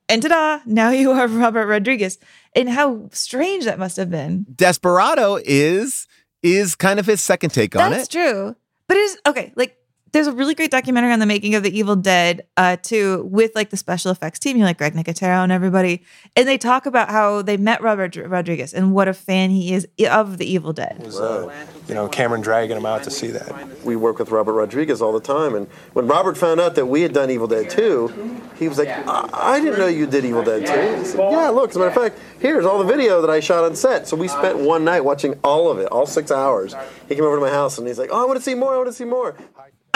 [0.09, 2.19] And ta-da, now you are Robert Rodriguez.
[2.55, 4.47] And how strange that must have been.
[4.55, 6.07] Desperado is
[6.43, 7.97] is kind of his second take on That's it.
[7.97, 8.57] That's true.
[8.89, 9.77] But it's okay, like
[10.17, 13.55] there's a really great documentary on the making of the Evil Dead, uh, too, with
[13.55, 16.03] like the special effects team, you know, like Greg Nicotero and everybody.
[16.35, 19.87] And they talk about how they met Robert Rodriguez and what a fan he is
[20.11, 21.03] of the Evil Dead.
[21.05, 21.53] was, uh,
[21.87, 23.85] you know, Cameron dragging him out to see that.
[23.85, 27.03] We work with Robert Rodriguez all the time, and when Robert found out that we
[27.03, 30.43] had done Evil Dead too, he was like, I, I didn't know you did Evil
[30.43, 33.29] Dead too." Said, yeah, look, as a matter of fact, here's all the video that
[33.29, 34.09] I shot on set.
[34.09, 36.75] So we spent one night watching all of it, all six hours.
[37.07, 38.73] He came over to my house and he's like, oh, I want to see more,
[38.73, 39.37] I want to see more.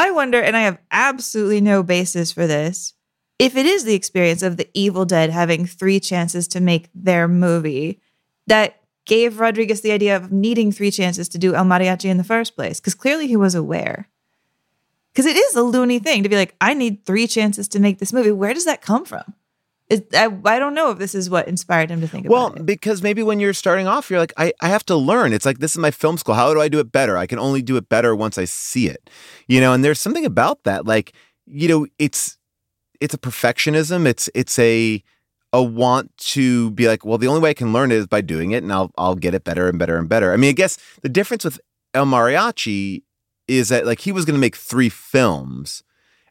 [0.00, 2.94] I wonder, and I have absolutely no basis for this,
[3.38, 7.28] if it is the experience of the Evil Dead having three chances to make their
[7.28, 8.00] movie
[8.46, 12.24] that gave Rodriguez the idea of needing three chances to do El Mariachi in the
[12.24, 14.08] first place, because clearly he was aware.
[15.12, 17.98] Because it is a loony thing to be like, I need three chances to make
[17.98, 18.32] this movie.
[18.32, 19.34] Where does that come from?
[19.90, 22.54] It, I, I don't know if this is what inspired him to think about it.
[22.54, 25.32] Well, because maybe when you're starting off, you're like, I, I have to learn.
[25.32, 26.36] It's like, this is my film school.
[26.36, 27.16] How do I do it better?
[27.18, 29.10] I can only do it better once I see it.
[29.48, 30.86] You know, and there's something about that.
[30.86, 31.12] Like,
[31.44, 32.38] you know, it's
[33.00, 34.06] it's a perfectionism.
[34.06, 35.02] It's it's a
[35.52, 38.20] a want to be like, well, the only way I can learn it is by
[38.20, 40.32] doing it, and I'll I'll get it better and better and better.
[40.32, 41.60] I mean, I guess the difference with
[41.94, 43.02] El Mariachi
[43.48, 45.82] is that like he was going to make three films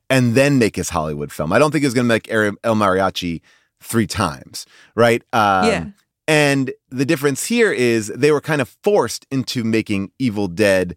[0.09, 1.53] and then make his Hollywood film.
[1.53, 3.41] I don't think he was going to make El Mariachi
[3.81, 5.21] three times, right?
[5.33, 5.85] Um, Yeah.
[6.27, 10.95] And the difference here is they were kind of forced into making Evil Dead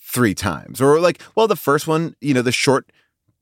[0.00, 2.90] three times, or like, well, the first one, you know, the short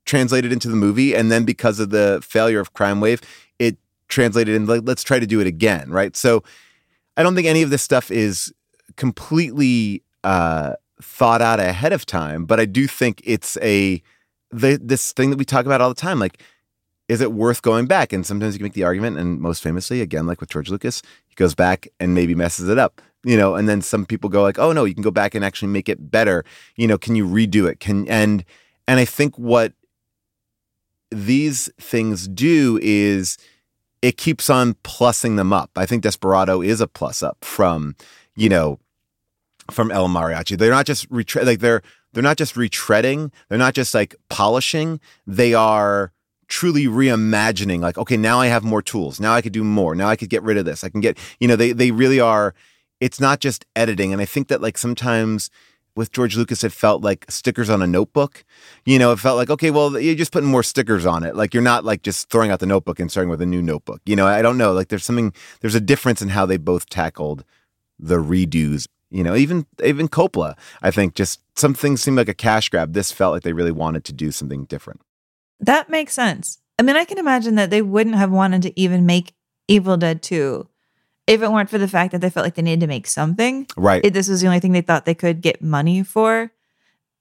[0.05, 3.21] translated into the movie, and then because of the failure of Crime Wave,
[3.57, 3.77] it
[4.09, 4.67] translated in.
[4.67, 6.15] Like, let's try to do it again, right?
[6.15, 6.43] So,
[7.17, 8.53] I don't think any of this stuff is
[8.95, 14.03] completely uh, thought out ahead of time, but I do think it's a
[14.51, 16.41] this thing that we talk about all the time, like.
[17.07, 18.13] Is it worth going back?
[18.13, 21.01] And sometimes you can make the argument, and most famously, again, like with George Lucas,
[21.27, 23.55] he goes back and maybe messes it up, you know.
[23.55, 25.89] And then some people go like, "Oh no, you can go back and actually make
[25.89, 26.45] it better."
[26.75, 27.79] You know, can you redo it?
[27.79, 28.45] Can and
[28.87, 29.73] and I think what
[31.09, 33.39] these things do is
[34.03, 35.71] it keeps on plussing them up.
[35.75, 37.95] I think Desperado is a plus up from,
[38.35, 38.77] you know,
[39.73, 40.57] from El Mariachi.
[40.57, 41.81] They're not just retre- like they're
[42.13, 46.11] they're not just retreading, they're not just like polishing, they are
[46.47, 49.19] truly reimagining like okay, now I have more tools.
[49.19, 49.95] Now I could do more.
[49.95, 50.83] Now I could get rid of this.
[50.83, 52.53] I can get, you know, they they really are
[52.99, 55.49] it's not just editing and I think that like sometimes
[55.99, 58.45] with George Lucas, it felt like stickers on a notebook.
[58.85, 61.35] You know, it felt like, okay, well, you're just putting more stickers on it.
[61.35, 64.01] Like you're not like just throwing out the notebook and starting with a new notebook.
[64.05, 64.71] You know, I don't know.
[64.71, 67.43] Like there's something, there's a difference in how they both tackled
[67.99, 68.87] the redos.
[69.11, 72.93] You know, even even Coppola, I think just some things seemed like a cash grab.
[72.93, 75.01] This felt like they really wanted to do something different.
[75.59, 76.59] That makes sense.
[76.77, 79.33] I mean, I can imagine that they wouldn't have wanted to even make
[79.67, 80.67] Evil Dead 2
[81.27, 83.67] if it weren't for the fact that they felt like they needed to make something.
[83.75, 84.03] Right.
[84.03, 86.51] If this was the only thing they thought they could get money for.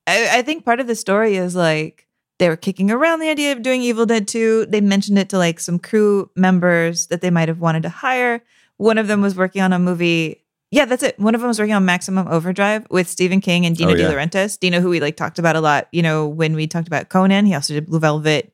[0.07, 2.07] I, I think part of the story is like
[2.39, 4.67] they were kicking around the idea of doing Evil Dead 2.
[4.67, 8.43] They mentioned it to like some crew members that they might have wanted to hire.
[8.77, 10.45] One of them was working on a movie.
[10.71, 11.19] Yeah, that's it.
[11.19, 14.09] One of them was working on Maximum Overdrive with Stephen King and Dino Oh, yeah.
[14.09, 14.59] De Laurentiis.
[14.61, 17.47] Dino, who we like talked about a lot, you know, when we talked about Conan.
[17.47, 18.53] He also did Blue Velvet.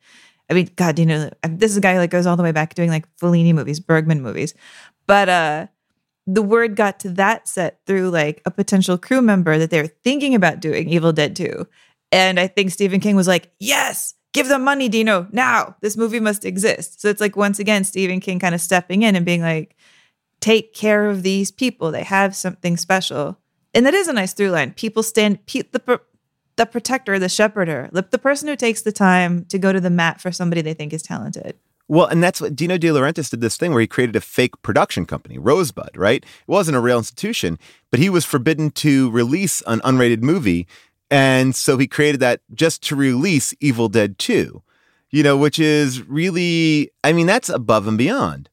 [0.49, 2.75] I mean, God, Dino, this is a guy who like goes all the way back
[2.75, 4.55] doing like Fellini movies, Bergman movies.
[5.07, 5.67] But uh
[6.27, 9.89] the word got to that set through like a potential crew member that they were
[9.89, 11.67] thinking about doing Evil Dead 2.
[12.13, 15.77] And I think Stephen King was like, yes, give them money, Dino, now.
[15.83, 17.03] This movie must exist.
[17.03, 19.77] So it's like, once again, Stephen King kind of stepping in and being like,
[20.41, 21.91] take care of these people.
[21.91, 23.39] They have something special.
[23.73, 24.73] And that is a nice through line.
[24.73, 26.01] People stand, pe- the,
[26.57, 29.91] the protector, the shepherder, the, the person who takes the time to go to the
[29.91, 31.57] mat for somebody they think is talented.
[31.87, 34.61] Well, and that's what Dino De Laurentiis did this thing where he created a fake
[34.63, 36.25] production company, Rosebud, right?
[36.25, 37.59] It wasn't a real institution,
[37.91, 40.67] but he was forbidden to release an unrated movie.
[41.11, 44.63] And so he created that just to release Evil Dead 2,
[45.11, 48.49] you know, which is really, I mean, that's above and beyond.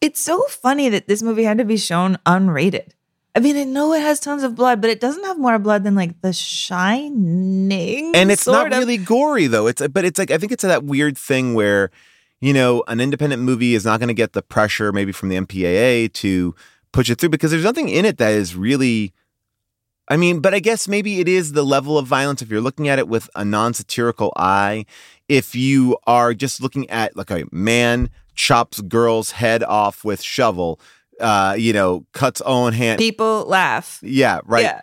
[0.00, 2.90] It's so funny that this movie had to be shown unrated.
[3.34, 5.84] I mean, I know it has tons of blood, but it doesn't have more blood
[5.84, 8.14] than like The Shining.
[8.14, 8.78] And it's not of.
[8.78, 9.66] really gory though.
[9.66, 11.90] It's but it's like I think it's that weird thing where,
[12.40, 15.36] you know, an independent movie is not going to get the pressure maybe from the
[15.36, 16.54] MPAA to
[16.92, 19.12] push it through because there's nothing in it that is really
[20.10, 22.88] I mean, but I guess maybe it is the level of violence if you're looking
[22.88, 24.86] at it with a non-satirical eye.
[25.28, 30.80] If you are just looking at like a man chops girl's head off with shovel,
[31.20, 32.98] uh, you know, cuts own hand.
[32.98, 33.98] People laugh.
[34.02, 34.62] Yeah, right.
[34.62, 34.80] Yeah.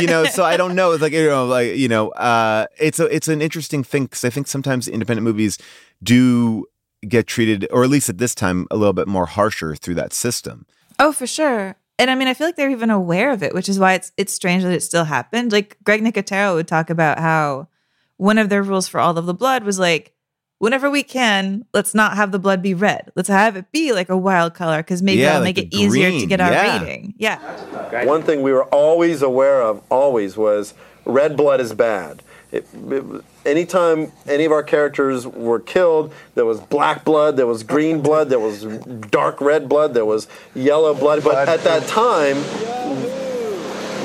[0.00, 0.92] you know, so I don't know.
[0.92, 4.24] It's like you know, like you know, uh, it's a it's an interesting thing because
[4.24, 5.58] I think sometimes independent movies
[6.02, 6.66] do
[7.06, 10.12] get treated, or at least at this time, a little bit more harsher through that
[10.12, 10.66] system.
[10.98, 11.76] Oh, for sure.
[11.98, 14.12] And I mean, I feel like they're even aware of it, which is why it's
[14.16, 15.52] it's strange that it still happened.
[15.52, 17.68] Like Greg Nicotero would talk about how
[18.16, 20.14] one of their rules for all of the blood was like,
[20.60, 23.10] whenever we can, let's not have the blood be red.
[23.16, 25.70] Let's have it be like a wild color because maybe Yeah, that'll like make it
[25.72, 26.78] the easier to get our yeah.
[26.78, 27.14] rating.
[27.18, 28.04] Yeah.
[28.04, 32.22] One thing we were always aware of, always, was red blood is bad.
[32.52, 33.04] It, it,
[33.46, 38.28] anytime any of our characters were killed, there was black blood, there was green blood,
[38.28, 41.24] there was dark red blood, there was yellow blood.
[41.24, 42.36] But at that time,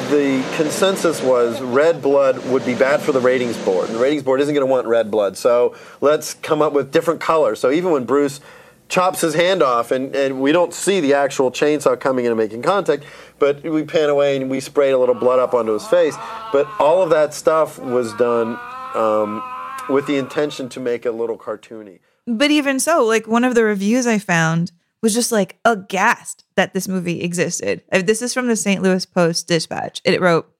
[0.09, 3.87] the consensus was red blood would be bad for the ratings board.
[3.87, 5.37] And the ratings board isn't going to want red blood.
[5.37, 7.59] So let's come up with different colors.
[7.59, 8.39] So even when Bruce
[8.87, 12.37] chops his hand off and, and we don't see the actual chainsaw coming in and
[12.37, 13.03] making contact,
[13.39, 16.15] but we pan away and we sprayed a little blood up onto his face.
[16.51, 18.59] But all of that stuff was done
[18.93, 19.43] um,
[19.89, 21.99] with the intention to make it a little cartoony.
[22.27, 24.71] But even so, like one of the reviews I found
[25.05, 27.83] was just like aghast that this movie existed.
[27.91, 28.81] Uh, This is from the St.
[28.81, 30.01] Louis Post Dispatch.
[30.03, 30.51] It wrote,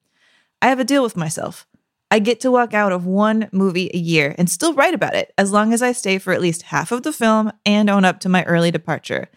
[0.62, 1.66] I have a deal with myself.
[2.12, 5.34] I get to walk out of one movie a year and still write about it
[5.36, 8.20] as long as I stay for at least half of the film and own up
[8.20, 9.30] to my early departure.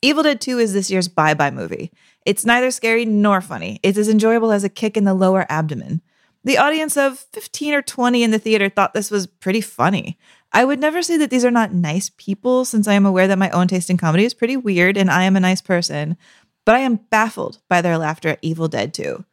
[0.00, 1.92] Evil Dead 2 is this year's bye bye movie.
[2.24, 3.78] It's neither scary nor funny.
[3.82, 6.00] It's as enjoyable as a kick in the lower abdomen.
[6.44, 10.18] The audience of 15 or 20 in the theater thought this was pretty funny.
[10.52, 13.38] I would never say that these are not nice people, since I am aware that
[13.38, 16.16] my own taste in comedy is pretty weird and I am a nice person,
[16.64, 19.24] but I am baffled by their laughter at Evil Dead 2.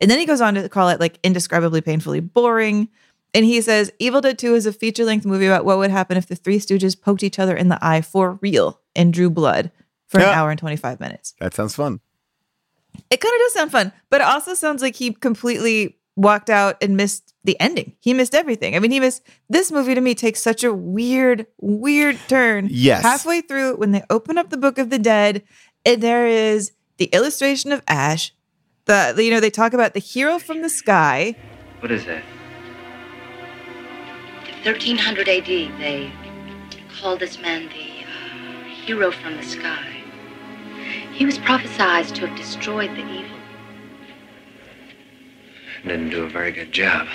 [0.00, 2.88] And then he goes on to call it like indescribably painfully boring.
[3.34, 6.16] And he says Evil Dead 2 is a feature length movie about what would happen
[6.16, 9.70] if the three stooges poked each other in the eye for real and drew blood
[10.06, 11.34] for an hour and 25 minutes.
[11.38, 12.00] That sounds fun.
[13.10, 16.76] It kind of does sound fun, but it also sounds like he completely walked out
[16.82, 17.96] and missed the ending.
[18.00, 18.76] He missed everything.
[18.76, 22.68] I mean, he missed this movie to me takes such a weird, weird turn.
[22.70, 23.02] Yes.
[23.02, 25.42] Halfway through, when they open up the Book of the Dead,
[25.84, 28.32] and there is the illustration of Ash.
[28.84, 31.36] The you know, they talk about the hero from the sky.
[31.80, 32.22] What is that?
[34.64, 36.12] 1300 AD, they
[37.00, 40.02] called this man the uh, hero from the sky.
[41.12, 43.29] He was prophesied to have destroyed the evil.
[45.84, 47.08] Didn't do a very good job.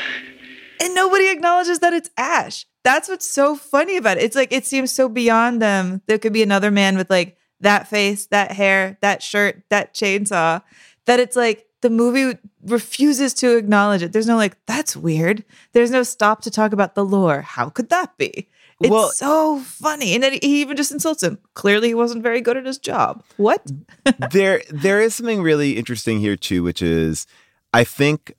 [0.81, 2.65] and nobody acknowledges that it's Ash.
[2.83, 4.23] That's what's so funny about it.
[4.23, 6.01] It's like it seems so beyond them.
[6.07, 10.61] There could be another man with like that face, that hair, that shirt, that chainsaw.
[11.05, 14.11] That it's like the movie refuses to acknowledge it.
[14.13, 15.43] There's no like that's weird.
[15.73, 17.41] There's no stop to talk about the lore.
[17.41, 18.49] How could that be?
[18.81, 21.37] It's Well- so funny, and then he even just insults him.
[21.53, 23.23] Clearly, he wasn't very good at his job.
[23.37, 23.65] What?
[24.31, 27.25] there there is something really interesting here too, which is
[27.73, 28.33] I think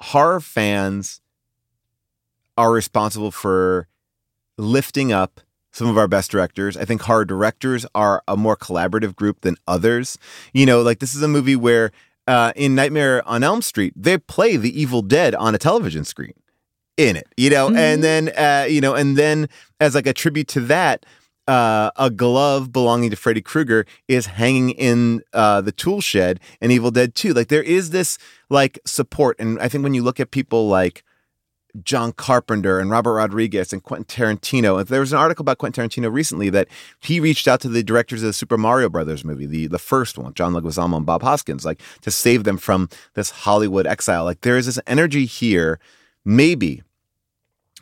[0.00, 1.20] horror fans
[2.56, 3.88] are responsible for
[4.58, 5.40] lifting up
[5.72, 6.76] some of our best directors.
[6.76, 10.18] I think horror directors are a more collaborative group than others.
[10.52, 11.92] You know, like this is a movie where
[12.26, 16.34] uh, in Nightmare on Elm Street, they play the Evil Dead on a television screen
[16.96, 19.48] in it, you know, and then, uh, you know, and then
[19.78, 21.06] as like a tribute to that,
[21.50, 26.70] uh, a glove belonging to Freddy Krueger is hanging in uh, the tool shed in
[26.70, 27.32] Evil Dead 2.
[27.34, 28.18] Like there is this
[28.50, 29.34] like support.
[29.40, 31.02] And I think when you look at people like
[31.82, 36.12] John Carpenter and Robert Rodriguez and Quentin Tarantino, there was an article about Quentin Tarantino
[36.12, 36.68] recently that
[37.00, 40.18] he reached out to the directors of the Super Mario Brothers movie, the, the first
[40.18, 44.22] one, John Leguizamo and Bob Hoskins, like to save them from this Hollywood exile.
[44.22, 45.80] Like there is this energy here,
[46.24, 46.84] maybe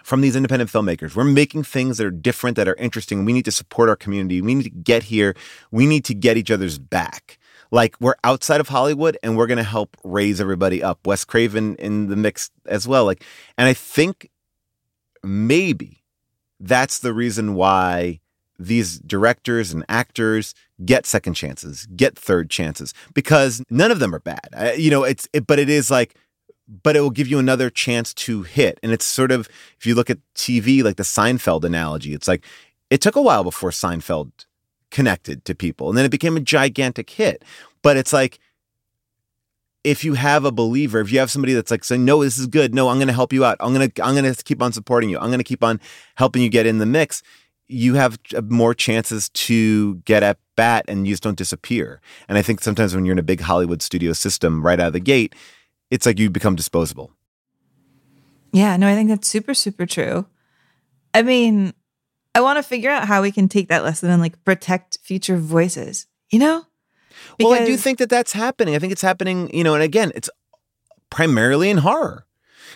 [0.08, 1.14] from these independent filmmakers.
[1.14, 3.26] We're making things that are different, that are interesting.
[3.26, 4.40] We need to support our community.
[4.40, 5.36] We need to get here.
[5.70, 7.38] We need to get each other's back.
[7.70, 11.06] Like we're outside of Hollywood and we're going to help raise everybody up.
[11.06, 13.04] Wes Craven in the mix as well.
[13.04, 13.22] Like,
[13.58, 14.30] and I think
[15.22, 16.02] maybe
[16.58, 18.20] that's the reason why
[18.58, 20.54] these directors and actors
[20.86, 24.48] get second chances, get third chances, because none of them are bad.
[24.56, 26.14] Uh, you know, it's, it, but it is like,
[26.68, 28.78] but it will give you another chance to hit.
[28.82, 29.48] And it's sort of,
[29.78, 32.44] if you look at TV, like the Seinfeld analogy, it's like
[32.90, 34.30] it took a while before Seinfeld
[34.90, 37.42] connected to people and then it became a gigantic hit.
[37.82, 38.38] But it's like,
[39.84, 42.46] if you have a believer, if you have somebody that's like saying, no, this is
[42.46, 42.74] good.
[42.74, 43.56] No, I'm going to help you out.
[43.60, 45.18] I'm going to, I'm going to keep on supporting you.
[45.18, 45.80] I'm going to keep on
[46.16, 47.22] helping you get in the mix.
[47.68, 52.00] You have uh, more chances to get at bat and you just don't disappear.
[52.28, 54.92] And I think sometimes when you're in a big Hollywood studio system right out of
[54.94, 55.34] the gate,
[55.90, 57.12] it's like you become disposable.
[58.52, 60.26] Yeah, no, I think that's super, super true.
[61.14, 61.74] I mean,
[62.34, 65.36] I want to figure out how we can take that lesson and like protect future
[65.36, 66.64] voices, you know?
[67.40, 68.74] well, I do think that that's happening.
[68.74, 70.30] I think it's happening, you know, and again, it's
[71.10, 72.26] primarily in horror.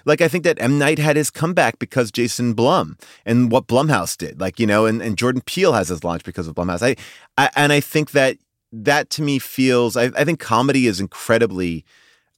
[0.04, 4.16] like I think that M Night had his comeback because Jason Blum and what Blumhouse
[4.16, 4.40] did.
[4.40, 6.82] Like you know, and, and Jordan Peele has his launch because of Blumhouse.
[6.82, 6.96] I,
[7.36, 8.38] I and I think that
[8.72, 9.96] that to me feels.
[9.96, 11.84] I, I think comedy is incredibly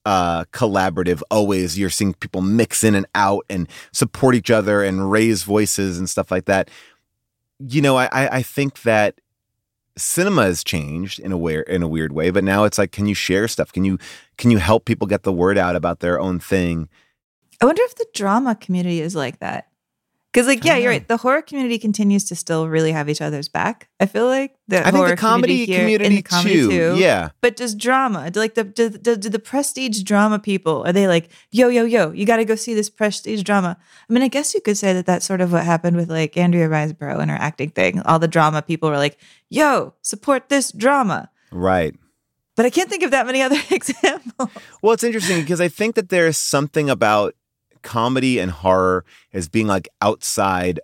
[0.04, 1.22] uh, collaborative.
[1.30, 5.98] Always, you're seeing people mix in and out and support each other and raise voices
[5.98, 6.70] and stuff like that.
[7.58, 9.20] You know, I I think that
[9.96, 13.06] cinema has changed in a weird in a weird way, but now it's like, can
[13.06, 13.72] you share stuff?
[13.72, 13.98] Can you
[14.36, 16.88] can you help people get the word out about their own thing?
[17.60, 19.68] I wonder if the drama community is like that.
[20.34, 21.02] Because, like, yeah, you're right.
[21.02, 21.14] Ah.
[21.14, 23.88] The horror community continues to still really have each other's back.
[24.00, 26.96] I feel like the I think the comedy community, comedy too.
[26.96, 27.28] Yeah.
[27.40, 31.06] But does drama, do like the do, do, do the prestige drama people, are they
[31.06, 33.76] like, yo, yo, yo, you got to go see this prestige drama?
[34.10, 36.36] I mean, I guess you could say that that's sort of what happened with like
[36.36, 38.00] Andrea Riseborough and her acting thing.
[38.00, 39.18] All the drama people were like,
[39.50, 41.30] yo, support this drama.
[41.52, 41.94] Right.
[42.56, 44.48] But I can't think of that many other examples.
[44.82, 47.36] Well, it's interesting because I think that there is something about
[47.84, 50.80] comedy and horror as being like outside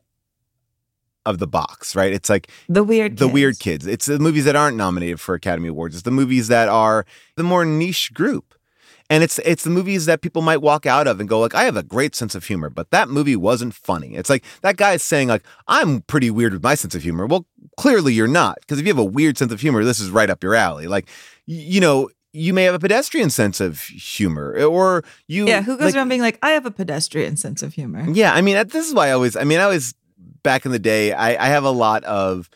[1.26, 2.12] of the box, right?
[2.12, 3.86] It's like the weird the weird kids.
[3.86, 5.96] It's the movies that aren't nominated for Academy Awards.
[5.96, 7.04] It's the movies that are
[7.36, 8.54] the more niche group.
[9.10, 11.64] And it's it's the movies that people might walk out of and go like, I
[11.64, 14.14] have a great sense of humor, but that movie wasn't funny.
[14.14, 17.26] It's like that guy is saying like, I'm pretty weird with my sense of humor.
[17.26, 17.44] Well,
[17.76, 20.30] clearly you're not, because if you have a weird sense of humor, this is right
[20.30, 20.86] up your alley.
[20.86, 21.08] Like,
[21.46, 25.86] you know, you may have a pedestrian sense of humor, or you yeah, who goes
[25.86, 28.06] like- around being like, I have a pedestrian sense of humor.
[28.10, 29.94] yeah, I mean, this is why I always, I mean, I was
[30.42, 32.48] back in the day, I, I have a lot of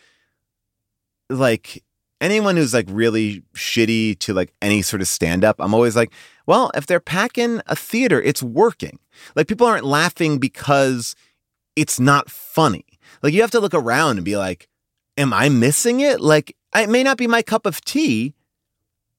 [1.30, 1.82] like
[2.20, 5.56] anyone who's like really shitty to like any sort of stand up.
[5.58, 6.12] I'm always like,
[6.46, 8.98] well, if they're packing a theater, it's working.
[9.34, 11.14] Like people aren't laughing because
[11.76, 12.84] it's not funny.
[13.22, 14.68] Like you have to look around and be like,
[15.16, 16.20] am I missing it?
[16.20, 18.34] Like it may not be my cup of tea,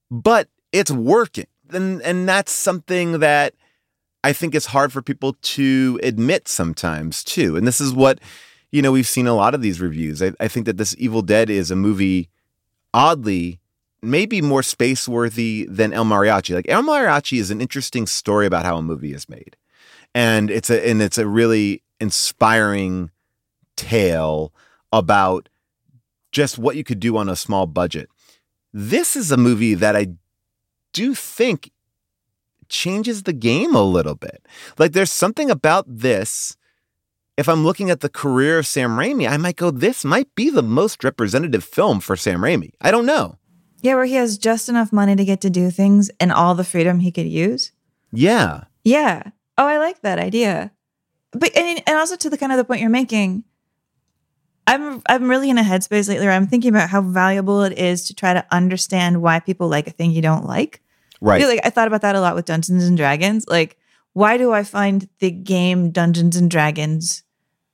[0.09, 1.47] but it's working.
[1.71, 3.53] And and that's something that
[4.23, 7.55] I think is hard for people to admit sometimes too.
[7.55, 8.19] And this is what,
[8.71, 10.21] you know, we've seen a lot of these reviews.
[10.21, 12.29] I, I think that this Evil Dead is a movie,
[12.93, 13.59] oddly,
[14.01, 16.55] maybe more space worthy than El Mariachi.
[16.55, 19.55] Like El Mariachi is an interesting story about how a movie is made.
[20.13, 23.11] And it's a and it's a really inspiring
[23.75, 24.53] tale
[24.91, 25.49] about
[26.31, 28.09] just what you could do on a small budget.
[28.77, 30.07] This is a movie that I
[30.91, 31.71] do think
[32.67, 34.45] changes the game a little bit.
[34.77, 36.57] Like there's something about this.
[37.37, 40.49] If I'm looking at the career of Sam Raimi, I might go, this might be
[40.49, 42.71] the most representative film for Sam Raimi.
[42.81, 43.37] I don't know.
[43.79, 46.65] Yeah, where he has just enough money to get to do things and all the
[46.65, 47.71] freedom he could use.
[48.11, 48.65] Yeah.
[48.83, 49.23] Yeah.
[49.57, 50.73] Oh, I like that idea.
[51.31, 53.45] But and, and also to the kind of the point you're making,
[54.67, 58.07] I'm I'm really in a headspace lately where I'm thinking about how valuable it is
[58.07, 60.81] to try to understand why people like a thing you don't like.
[61.21, 61.41] Right.
[61.41, 63.45] I like I thought about that a lot with Dungeons and Dragons.
[63.47, 63.77] Like,
[64.13, 67.23] why do I find the game Dungeons and Dragons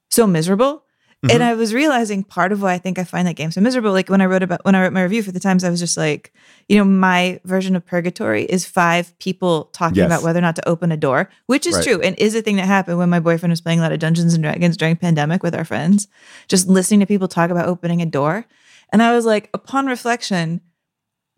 [0.10, 0.84] so miserable?
[1.24, 1.42] And Mhm.
[1.42, 3.92] I was realizing part of why I think I find that game so miserable.
[3.92, 5.80] Like when I wrote about when I wrote my review for the Times, I was
[5.80, 6.34] just like,
[6.68, 10.08] you know, my version of purgatory is five people talking Yes.
[10.08, 11.84] about whether or not to open a door, which is Right.
[11.84, 14.00] true and is a thing that happened when my boyfriend was playing a lot of
[14.00, 16.08] Dungeons and Dragons during pandemic with our friends.
[16.48, 18.46] Just listening to people talk about opening a door,
[18.92, 20.62] and I was like, upon reflection,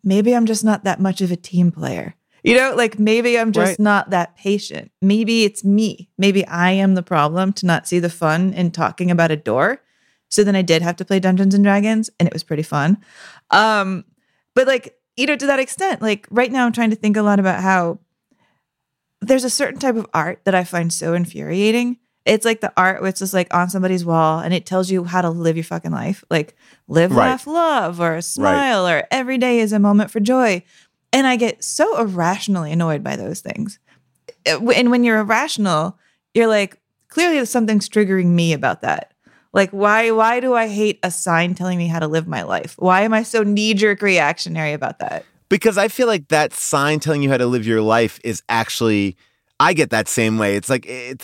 [0.01, 2.15] maybe I'm just not that much of a team player.
[2.43, 3.79] You know, like maybe I'm just Right.
[3.79, 4.91] not that patient.
[5.01, 6.09] Maybe it's me.
[6.17, 9.81] Maybe I am the problem to not see the fun in talking about a door.
[10.29, 12.97] So then I did have to play Dungeons and Dragons and it was pretty fun.
[13.51, 14.03] Um
[14.55, 17.21] but like, you know, to that extent, like right now I'm trying to think a
[17.21, 17.99] lot about how
[19.21, 21.97] there's a certain type of art that I find so infuriating.
[22.25, 25.21] It's like the art which is like on somebody's wall and it tells you how
[25.21, 26.23] to live your fucking life.
[26.29, 26.55] Like
[26.87, 27.27] live, Right.
[27.27, 30.63] laugh, love, or smile, or every day is a moment for joy.
[31.13, 33.79] And I get so irrationally annoyed by those things.
[34.45, 35.97] And when you're irrational,
[36.33, 39.13] you're like, clearly something's triggering me about that.
[39.53, 42.73] Like, why why do I hate a sign telling me how to live my life?
[42.79, 45.25] Why am I so knee-jerk reactionary about that?
[45.47, 49.15] Because I feel like that sign telling you how to live your life is actually,
[49.59, 50.55] I get that same way.
[50.55, 51.23] It's like, it,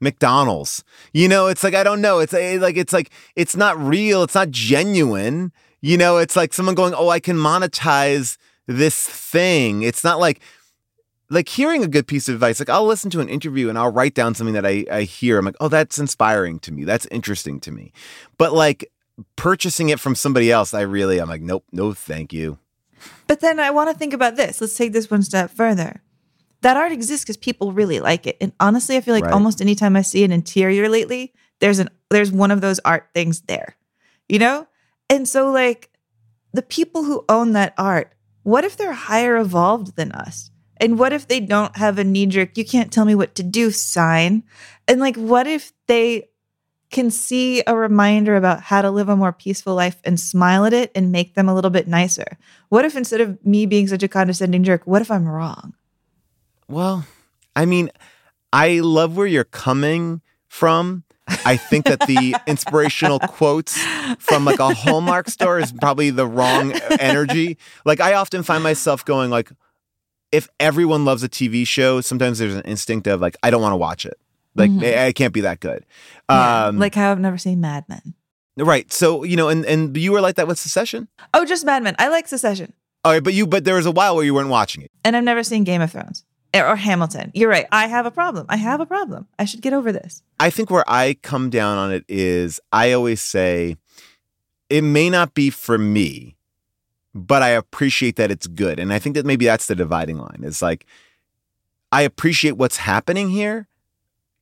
[0.00, 0.82] McDonald's.
[1.12, 2.18] You know, it's like I don't know.
[2.20, 4.22] It's eh, like it's like it's not real.
[4.22, 5.52] It's not genuine.
[5.80, 8.36] You know, it's like someone going, "Oh, I can monetize
[8.66, 10.40] this thing." It's not like
[11.30, 12.58] like hearing a good piece of advice.
[12.60, 15.38] Like I'll listen to an interview and I'll write down something that I I hear.
[15.38, 16.84] I'm like, "Oh, that's inspiring to me.
[16.84, 17.92] That's interesting to me."
[18.36, 18.90] But like
[19.36, 22.58] purchasing it from somebody else, I really I'm like, "Nope, no, thank you."
[23.26, 24.60] But then I want to think about this.
[24.60, 26.02] Let's take this one step further.
[26.62, 28.36] That art exists because people really like it.
[28.40, 29.32] And honestly, I feel like Right.
[29.32, 33.40] almost anytime I see an interior lately, there's an there's one of those art things
[33.42, 33.76] there.
[34.28, 34.66] You know?
[35.10, 35.90] And so like
[36.54, 38.14] the people who own that art,
[38.44, 40.50] what if they're higher evolved than us?
[40.78, 43.42] And what if they don't have a knee jerk, you can't tell me what to
[43.42, 44.44] do sign?
[44.88, 46.30] And like, what if they
[46.90, 50.72] can see a reminder about how to live a more peaceful life and smile at
[50.72, 52.38] it and make them a little bit nicer?
[52.70, 55.74] What if instead of me being such a condescending jerk, what if I'm wrong?
[56.66, 57.04] Well,
[57.54, 57.90] I mean,
[58.52, 61.04] I love where you're coming from.
[61.44, 63.78] I think that the inspirational quotes
[64.18, 67.58] from like a Hallmark store is probably the wrong energy.
[67.84, 69.50] Like I often find myself going like
[70.32, 73.72] if everyone loves a TV show, sometimes there's an instinct of like I don't want
[73.72, 74.18] to watch it.
[74.54, 74.82] Like Mhm.
[74.82, 75.84] it, it can't be that good.
[76.28, 78.14] Yeah, Um like how I've never seen Mad Men.
[78.56, 78.92] right.
[78.92, 81.08] So, you know, and and you were like that with Succession?
[81.34, 81.94] Oh, just Mad Men.
[81.98, 82.72] I like Succession.
[83.04, 84.90] All right, but you but there was a while where you weren't watching it.
[85.04, 86.24] And I've never seen Game of Thrones
[86.54, 87.30] or Hamilton.
[87.34, 87.66] You're right.
[87.70, 88.46] I have a problem.
[88.48, 89.26] I have a problem.
[89.38, 90.22] I should get over this.
[90.38, 93.76] I think where I come down on it is I always say
[94.68, 96.36] it may not be for me,
[97.14, 98.78] but I appreciate that it's good.
[98.78, 100.40] And I think that maybe that's the dividing line.
[100.42, 100.86] It's like
[101.92, 103.68] I appreciate what's happening here,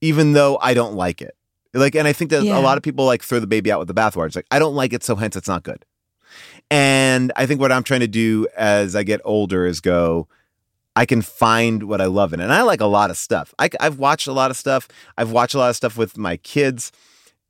[0.01, 1.35] even though I don't like it.
[1.75, 2.59] Like, and I think that Yeah.
[2.59, 4.27] a lot of people like throw the baby out with the bathwater.
[4.27, 5.85] It's like, I don't like it, so hence it's not good.
[6.71, 10.29] And I think what I'm trying to do as I get older is go,
[10.99, 12.43] I can find what I love in it.
[12.43, 13.55] And I like a lot of stuff.
[13.57, 14.89] I, have watched a lot of stuff.
[15.17, 16.91] I've watched a lot of stuff with my kids,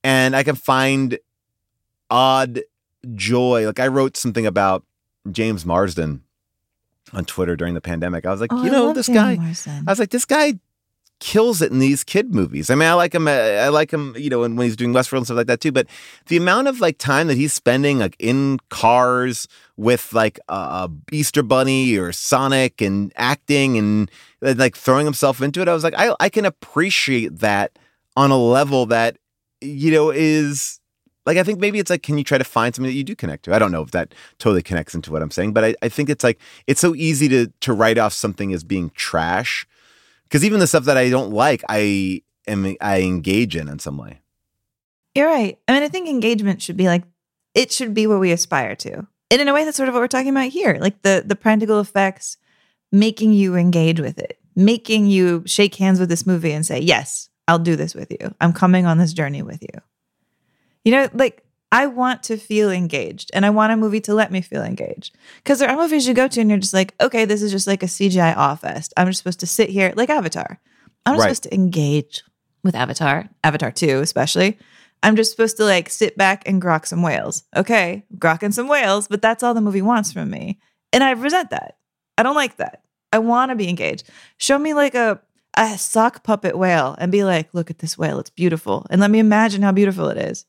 [0.05, 1.19] and I can find
[2.11, 2.61] odd
[3.15, 3.65] joy.
[3.65, 4.85] Like I wrote something about
[5.33, 6.25] James Marsden
[7.15, 8.27] on Twitter during the pandemic.
[8.27, 9.39] I was like, Oh, you know, this guy.
[9.41, 10.59] I was like, this guy
[11.21, 12.71] kills it in these kid movies.
[12.71, 13.27] I mean, I like him.
[13.27, 15.61] uh, I like him, you know, when, when he's doing Westworld and stuff like that
[15.61, 15.73] too.
[15.73, 15.87] But
[16.27, 20.91] the amount of like time that he's spending like in cars with like a, a
[21.13, 24.11] Easter Bunny or Sonic and acting and
[24.43, 27.79] uh, like throwing himself into it, I was like, I I can appreciate that
[28.17, 29.19] on a level that
[29.61, 30.81] you know is.
[31.27, 33.15] Like I think maybe it's like, can you try to find something that you do
[33.15, 33.55] connect to?
[33.55, 36.09] I don't know if that totally connects into what I'm saying, but I, I think
[36.09, 39.67] it's like it's so easy to to write off something as being trash
[40.29, 43.97] because even the stuff that I don't like, I am I engage in in some
[43.97, 44.21] way.
[45.15, 45.59] You're right.
[45.67, 47.05] I mean, I think engagement should be like
[47.55, 49.07] it should be what we aspire to.
[49.31, 50.79] And in a way, that's sort of what we're talking about here.
[50.81, 52.37] Like the the practical effects
[52.93, 57.31] making you engage with it, making you shake hands with this movie and say, Yes,
[57.47, 58.35] I'll do this with you.
[58.41, 59.81] I'm coming on this journey with you.
[60.85, 64.33] You know, like I want to feel engaged and I want a movie to let
[64.33, 65.15] me feel engaged.
[65.39, 67.67] Because there are movies you go to and you're just like, okay, this is just
[67.67, 68.95] like a CGI awe fest.
[68.97, 70.59] I'm just supposed to sit here, like Avatar.
[71.05, 71.25] I'm not Right.
[71.27, 72.23] supposed to engage
[72.65, 74.59] with Avatar, Avatar 2 especially.
[75.03, 77.45] I'm just supposed to like sit back and grok some whales.
[77.55, 80.59] Okay, grokking some whales, but that's all the movie wants from me.
[80.93, 81.77] And I resent that.
[82.17, 82.83] I don't like that.
[83.13, 84.09] I want to be engaged.
[84.39, 85.21] Show me like a
[85.57, 88.19] a sock puppet whale and be like, look at this whale.
[88.21, 88.87] It's beautiful.
[88.91, 90.45] And let me imagine how beautiful it is.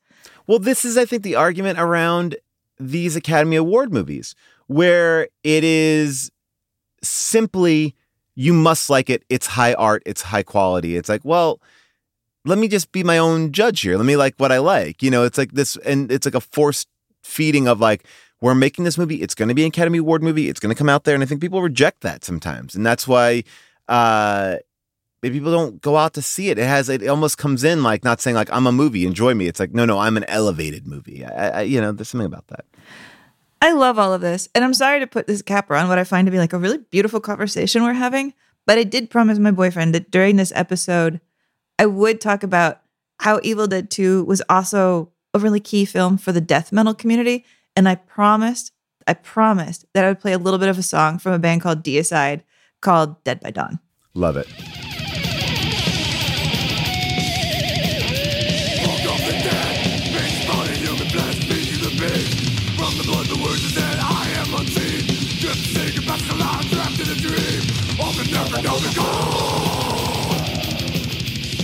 [0.50, 2.36] Well, this is, I think, the argument around
[2.80, 4.34] these Academy Award movies,
[4.66, 6.32] where it is
[7.04, 7.96] simply
[8.34, 9.24] you must like it.
[9.30, 10.02] It's high art.
[10.08, 10.98] It's high quality.
[10.98, 11.62] It's like, well,
[12.46, 13.96] let me just be my own judge here.
[13.96, 15.04] Let me like what I like.
[15.04, 16.88] You know, it's like this, and it's like a forced
[17.22, 18.04] feeding of like,
[18.42, 19.22] we're making this movie.
[19.22, 20.50] It's going to be an Academy Award movie.
[20.50, 23.08] It's going to come out there, and I think people reject that sometimes, and that's
[23.08, 23.44] why
[23.88, 24.56] uh,
[25.22, 26.58] people don't go out to see it.
[26.58, 29.48] It has it almost comes in like not saying like I'm a movie, enjoy me.
[29.48, 31.26] It's like no, no, I'm an elevated movie.
[31.26, 32.66] I, I, you know, there's something about that.
[33.62, 34.48] I love all of this.
[34.56, 36.58] And I'm sorry to put this capper on what I find to be like a
[36.58, 38.34] really beautiful conversation we're having.
[38.66, 41.20] But I did promise my boyfriend that during this episode,
[41.78, 42.82] I would talk about
[43.20, 47.46] how Evil Dead 2 was also a really key film for the death metal community.
[47.76, 48.72] And I promised,
[49.08, 51.62] I promised that I would play a little bit of a song from a band
[51.62, 52.44] called Deicide
[52.82, 53.80] called Dead by Dawn.
[54.14, 54.48] Love it.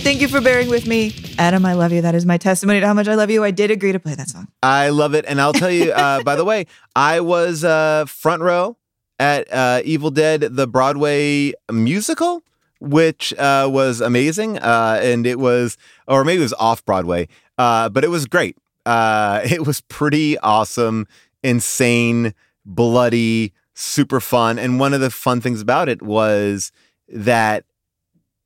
[0.06, 1.12] Thank you for bearing with me.
[1.36, 2.00] Adam, I love you.
[2.00, 3.42] That is my testimony to how much I love you.
[3.42, 4.46] I did agree to play that song.
[4.62, 5.90] I love it, and I'll tell you.
[5.90, 8.76] Uh, by the way, I was uh, front row
[9.18, 12.44] at uh, Evil Dead, the Broadway musical,
[12.78, 15.76] which uh, was amazing, uh, and it was,
[16.06, 17.26] or maybe it was off Broadway,
[17.58, 18.56] uh, but it was great.
[18.86, 21.08] Uh, it was pretty awesome,
[21.42, 22.32] insane,
[22.64, 26.70] bloody, super fun, and one of the fun things about it was
[27.08, 27.64] that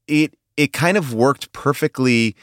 [0.06, 2.36] it it kind of worked perfectly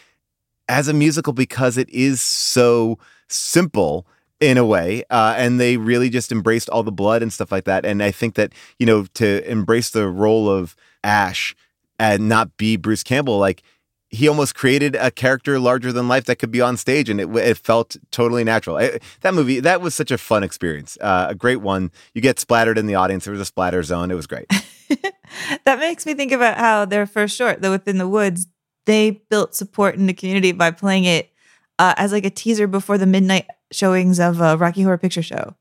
[0.69, 2.97] as a musical because it is so
[3.27, 4.05] simple
[4.39, 7.65] in a way uh, and they really just embraced all the blood and stuff like
[7.65, 7.85] that.
[7.85, 11.55] And i think that you know to embrace the role of ash
[11.99, 13.63] and not be bruce campbell like
[14.09, 17.27] he almost created a character larger than life that could be on stage and it,
[17.35, 21.35] it felt totally natural I, that movie that was such a fun experience uh, a
[21.35, 24.27] great one you get splattered in the audience there was a splatter zone it was
[24.27, 24.47] great
[25.65, 28.47] That makes me think about how their first short, The Within the Woods,
[28.85, 31.29] they built support in the community by playing it
[31.77, 35.55] uh, as like a teaser before the midnight showings of uh, Rocky Horror Picture Show.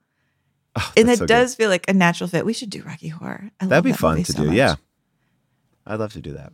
[0.97, 1.29] and that so good.
[1.29, 2.47] does feel like a natural fit.
[2.47, 3.51] We should do Rocky Horror.
[3.61, 4.47] I That'd be that fun to so do.
[4.47, 4.57] much.
[4.57, 4.77] Yeah.
[5.87, 6.53] I'd love to do that.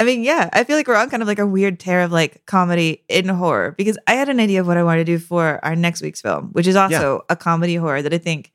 [0.00, 2.10] I mean, yeah, I feel like we're on kind of like a weird tear of
[2.12, 5.18] like comedy in horror because I had an idea of what I wanted to do
[5.18, 8.52] for our next week's film, which is also a comedy horror that I think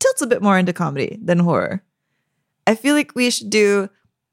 [0.00, 1.82] tilts a bit more into comedy than horror.
[2.66, 3.88] I feel like we should do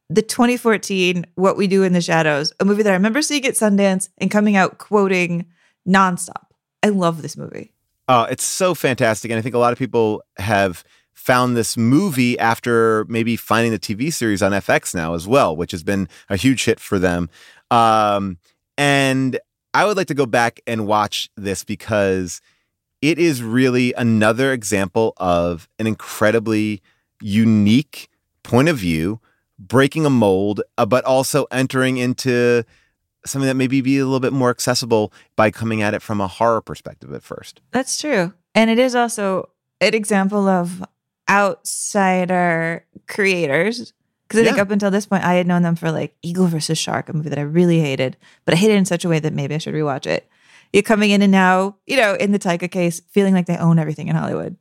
[0.09, 3.53] the 2014 What We Do in the Shadows, a movie that I remember seeing at
[3.53, 5.45] Sundance and coming out quoting
[5.87, 6.45] nonstop.
[6.81, 7.73] I love this movie.
[8.07, 9.29] Oh, it's so fantastic.
[9.29, 10.83] And I think a lot of people have
[11.19, 15.71] found this movie after maybe finding the TV series on FX now as well, which
[15.71, 17.29] has been a huge hit for them.
[17.69, 18.37] Um,
[18.77, 19.37] and
[19.73, 22.39] I would like to go back and watch this because
[23.01, 26.81] it is really another example of an incredibly
[27.21, 28.09] unique
[28.43, 29.19] point of view,
[29.59, 32.63] breaking a mold, uh, but also entering into
[33.25, 36.27] something that maybe be a little bit more accessible by coming at it from a
[36.27, 37.59] horror perspective at first.
[37.71, 38.33] That's true.
[38.55, 39.49] And it is also
[39.81, 40.83] an example of
[41.29, 43.93] outsider creators.
[44.27, 46.77] Because I think up until this point, I had known them for like Eagle versus
[46.77, 48.15] Shark, a movie that I really hated,
[48.45, 50.29] but I hated it in such a way that maybe I should rewatch it.
[50.71, 53.79] You're coming in and now, you know, in the Taika case, feeling like they own
[53.79, 54.55] everything in Hollywood.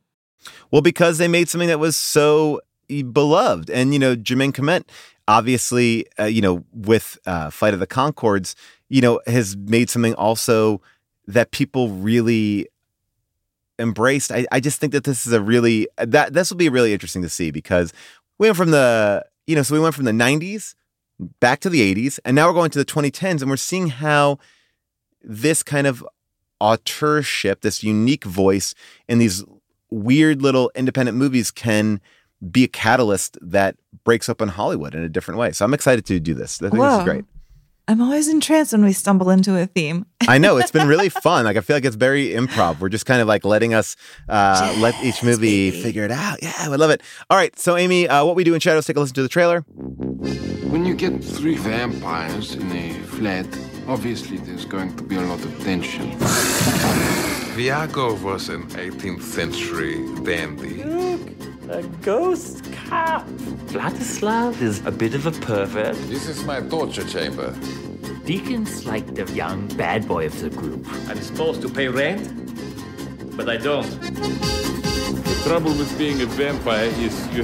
[0.71, 3.69] Well, because they made something that was so beloved.
[3.69, 4.91] And, you know, Jermaine Clement,
[5.27, 8.55] obviously, uh, you know, with uh, Flight of the Conchords,
[8.87, 10.81] you know, has made something also
[11.27, 12.67] that people really
[13.79, 14.31] embraced.
[14.31, 17.21] I, I just think that this is a really, that this will be really interesting
[17.21, 17.93] to see because
[18.37, 20.75] we went from the, you know, so we went from the 90s
[21.39, 24.39] back to the 80s, and now we're going to the 2010s, and we're seeing how
[25.21, 26.05] this kind of
[26.59, 28.73] authorship, this unique voice
[29.07, 29.43] in these
[29.89, 31.99] weird little independent movies can
[32.51, 35.51] be a catalyst that breaks open Hollywood in a different way.
[35.51, 36.61] So I'm excited to do this.
[36.61, 37.25] I think this is great.
[37.89, 40.05] I'm always entranced when we stumble into a theme.
[40.27, 41.45] I know it's been really fun.
[41.45, 42.79] Like I feel like it's very improv.
[42.79, 43.95] We're just kind of like letting us
[44.29, 46.37] uh, let each movie figure it out.
[46.43, 47.01] Yeah, I love it.
[47.31, 48.85] All right, so Amy, uh, what we do in shadows?
[48.85, 49.61] Take a listen to the trailer.
[50.71, 53.47] When you get three vampires in a flat,
[53.87, 56.15] obviously there's going to be a lot of tension.
[57.59, 60.81] Viago was an 18th century dandy.
[60.81, 61.19] Look,
[61.67, 63.27] a ghost cop.
[63.67, 65.97] Vladislav is a bit of a pervert.
[66.07, 67.53] This is my torture chamber.
[68.23, 70.87] Deacon's like the young bad boy of the group.
[71.09, 72.23] I'm supposed to pay rent,
[73.35, 73.91] but I don't.
[73.99, 77.43] The trouble with being a vampire is you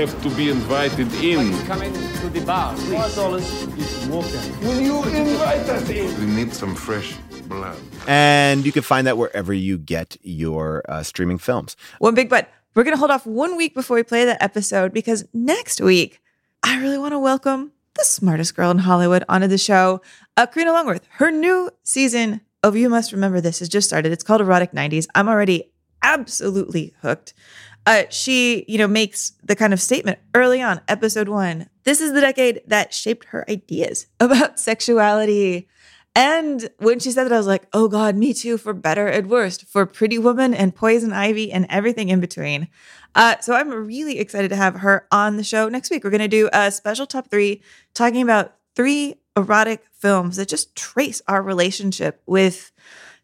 [0.00, 1.52] have to be invited in.
[1.66, 2.88] Come in to the bar, please.
[2.88, 4.40] Four dollars is water.
[4.62, 6.08] Will you invite us in?
[6.20, 7.18] We need some fresh
[8.06, 11.76] And you can find that wherever you get your uh, streaming films.
[11.98, 12.50] One big but.
[12.74, 16.22] We're going to hold off one week before we play that episode because next week,
[16.62, 20.00] I really want to welcome the smartest girl in Hollywood onto the show,
[20.38, 21.06] uh, Karina Longworth.
[21.10, 24.12] Her new season of You Must Remember This has just started.
[24.12, 25.06] It's called Erotic 90s.
[25.14, 25.70] I'm already
[26.02, 27.34] absolutely hooked.
[27.84, 31.68] Uh, she, you know, makes the kind of statement early on, episode one.
[31.84, 35.68] This is the decade that shaped her ideas about sexuality.
[36.14, 39.30] And when she said that, I was like, oh God, me too, for better and
[39.30, 42.68] worst, for Pretty Woman and Poison Ivy and everything in between.
[43.14, 46.04] Uh, so I'm really excited to have her on the show next week.
[46.04, 47.62] We're going to do a special top three
[47.94, 52.72] talking about three erotic films that just trace our relationship with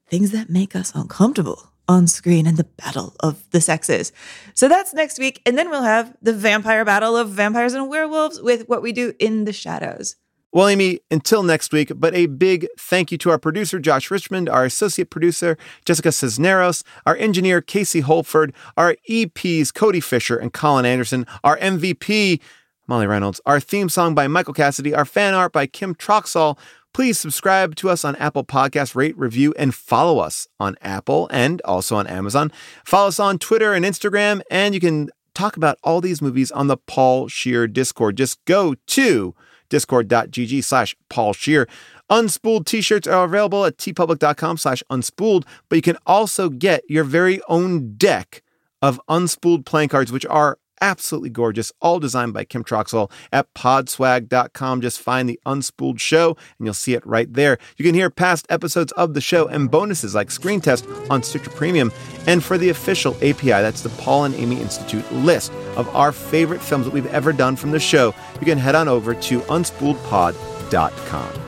[0.09, 4.13] things that make us uncomfortable on screen and the battle of the sexes.
[4.55, 5.41] So that's next week.
[5.47, 9.15] And then we'll have the vampire battle of vampires and werewolves with what we do
[9.19, 10.17] in the shadows.
[10.51, 14.49] Well, Amy, until next week, but a big thank you to our producer, Josh Richmond,
[14.49, 20.87] our associate producer, Jessica Cisneros, our engineer, Casey Holford, our EPs, Cody Fisher and Colin
[20.87, 22.41] Anderson, our MVP,
[22.87, 26.59] Molly Reynolds, our theme song by Michael Cassidy, our fan art by Kim Troxall.
[26.95, 31.61] Please subscribe to us on Apple Podcasts, rate, review, and follow us on Apple and
[31.67, 32.51] also on Amazon.
[32.87, 36.69] Follow us on Twitter and Instagram, and you can talk about all these movies on
[36.69, 38.17] the Paul Scheer Discord.
[38.17, 39.35] Just go to
[39.69, 41.69] discord.gg slash Paul Scheer.
[42.11, 47.41] Unspooled t-shirts are available at teepublic.com slash unspooled, but you can also get your very
[47.49, 48.43] own deck
[48.81, 54.81] of unspooled playing cards, which are absolutely gorgeous, all designed by Kim Troxell at podswag.com.
[54.81, 57.59] Just find the Unspooled show and you'll see it right there.
[57.77, 61.51] You can hear past episodes of the show and bonuses like Screen Test on Stitcher
[61.51, 61.93] Premium.
[62.27, 66.61] And for the official API, that's the Paul and Amy Institute list of our favorite
[66.61, 71.48] films that we've ever done from the show, you can head on over to unspooledpod.com.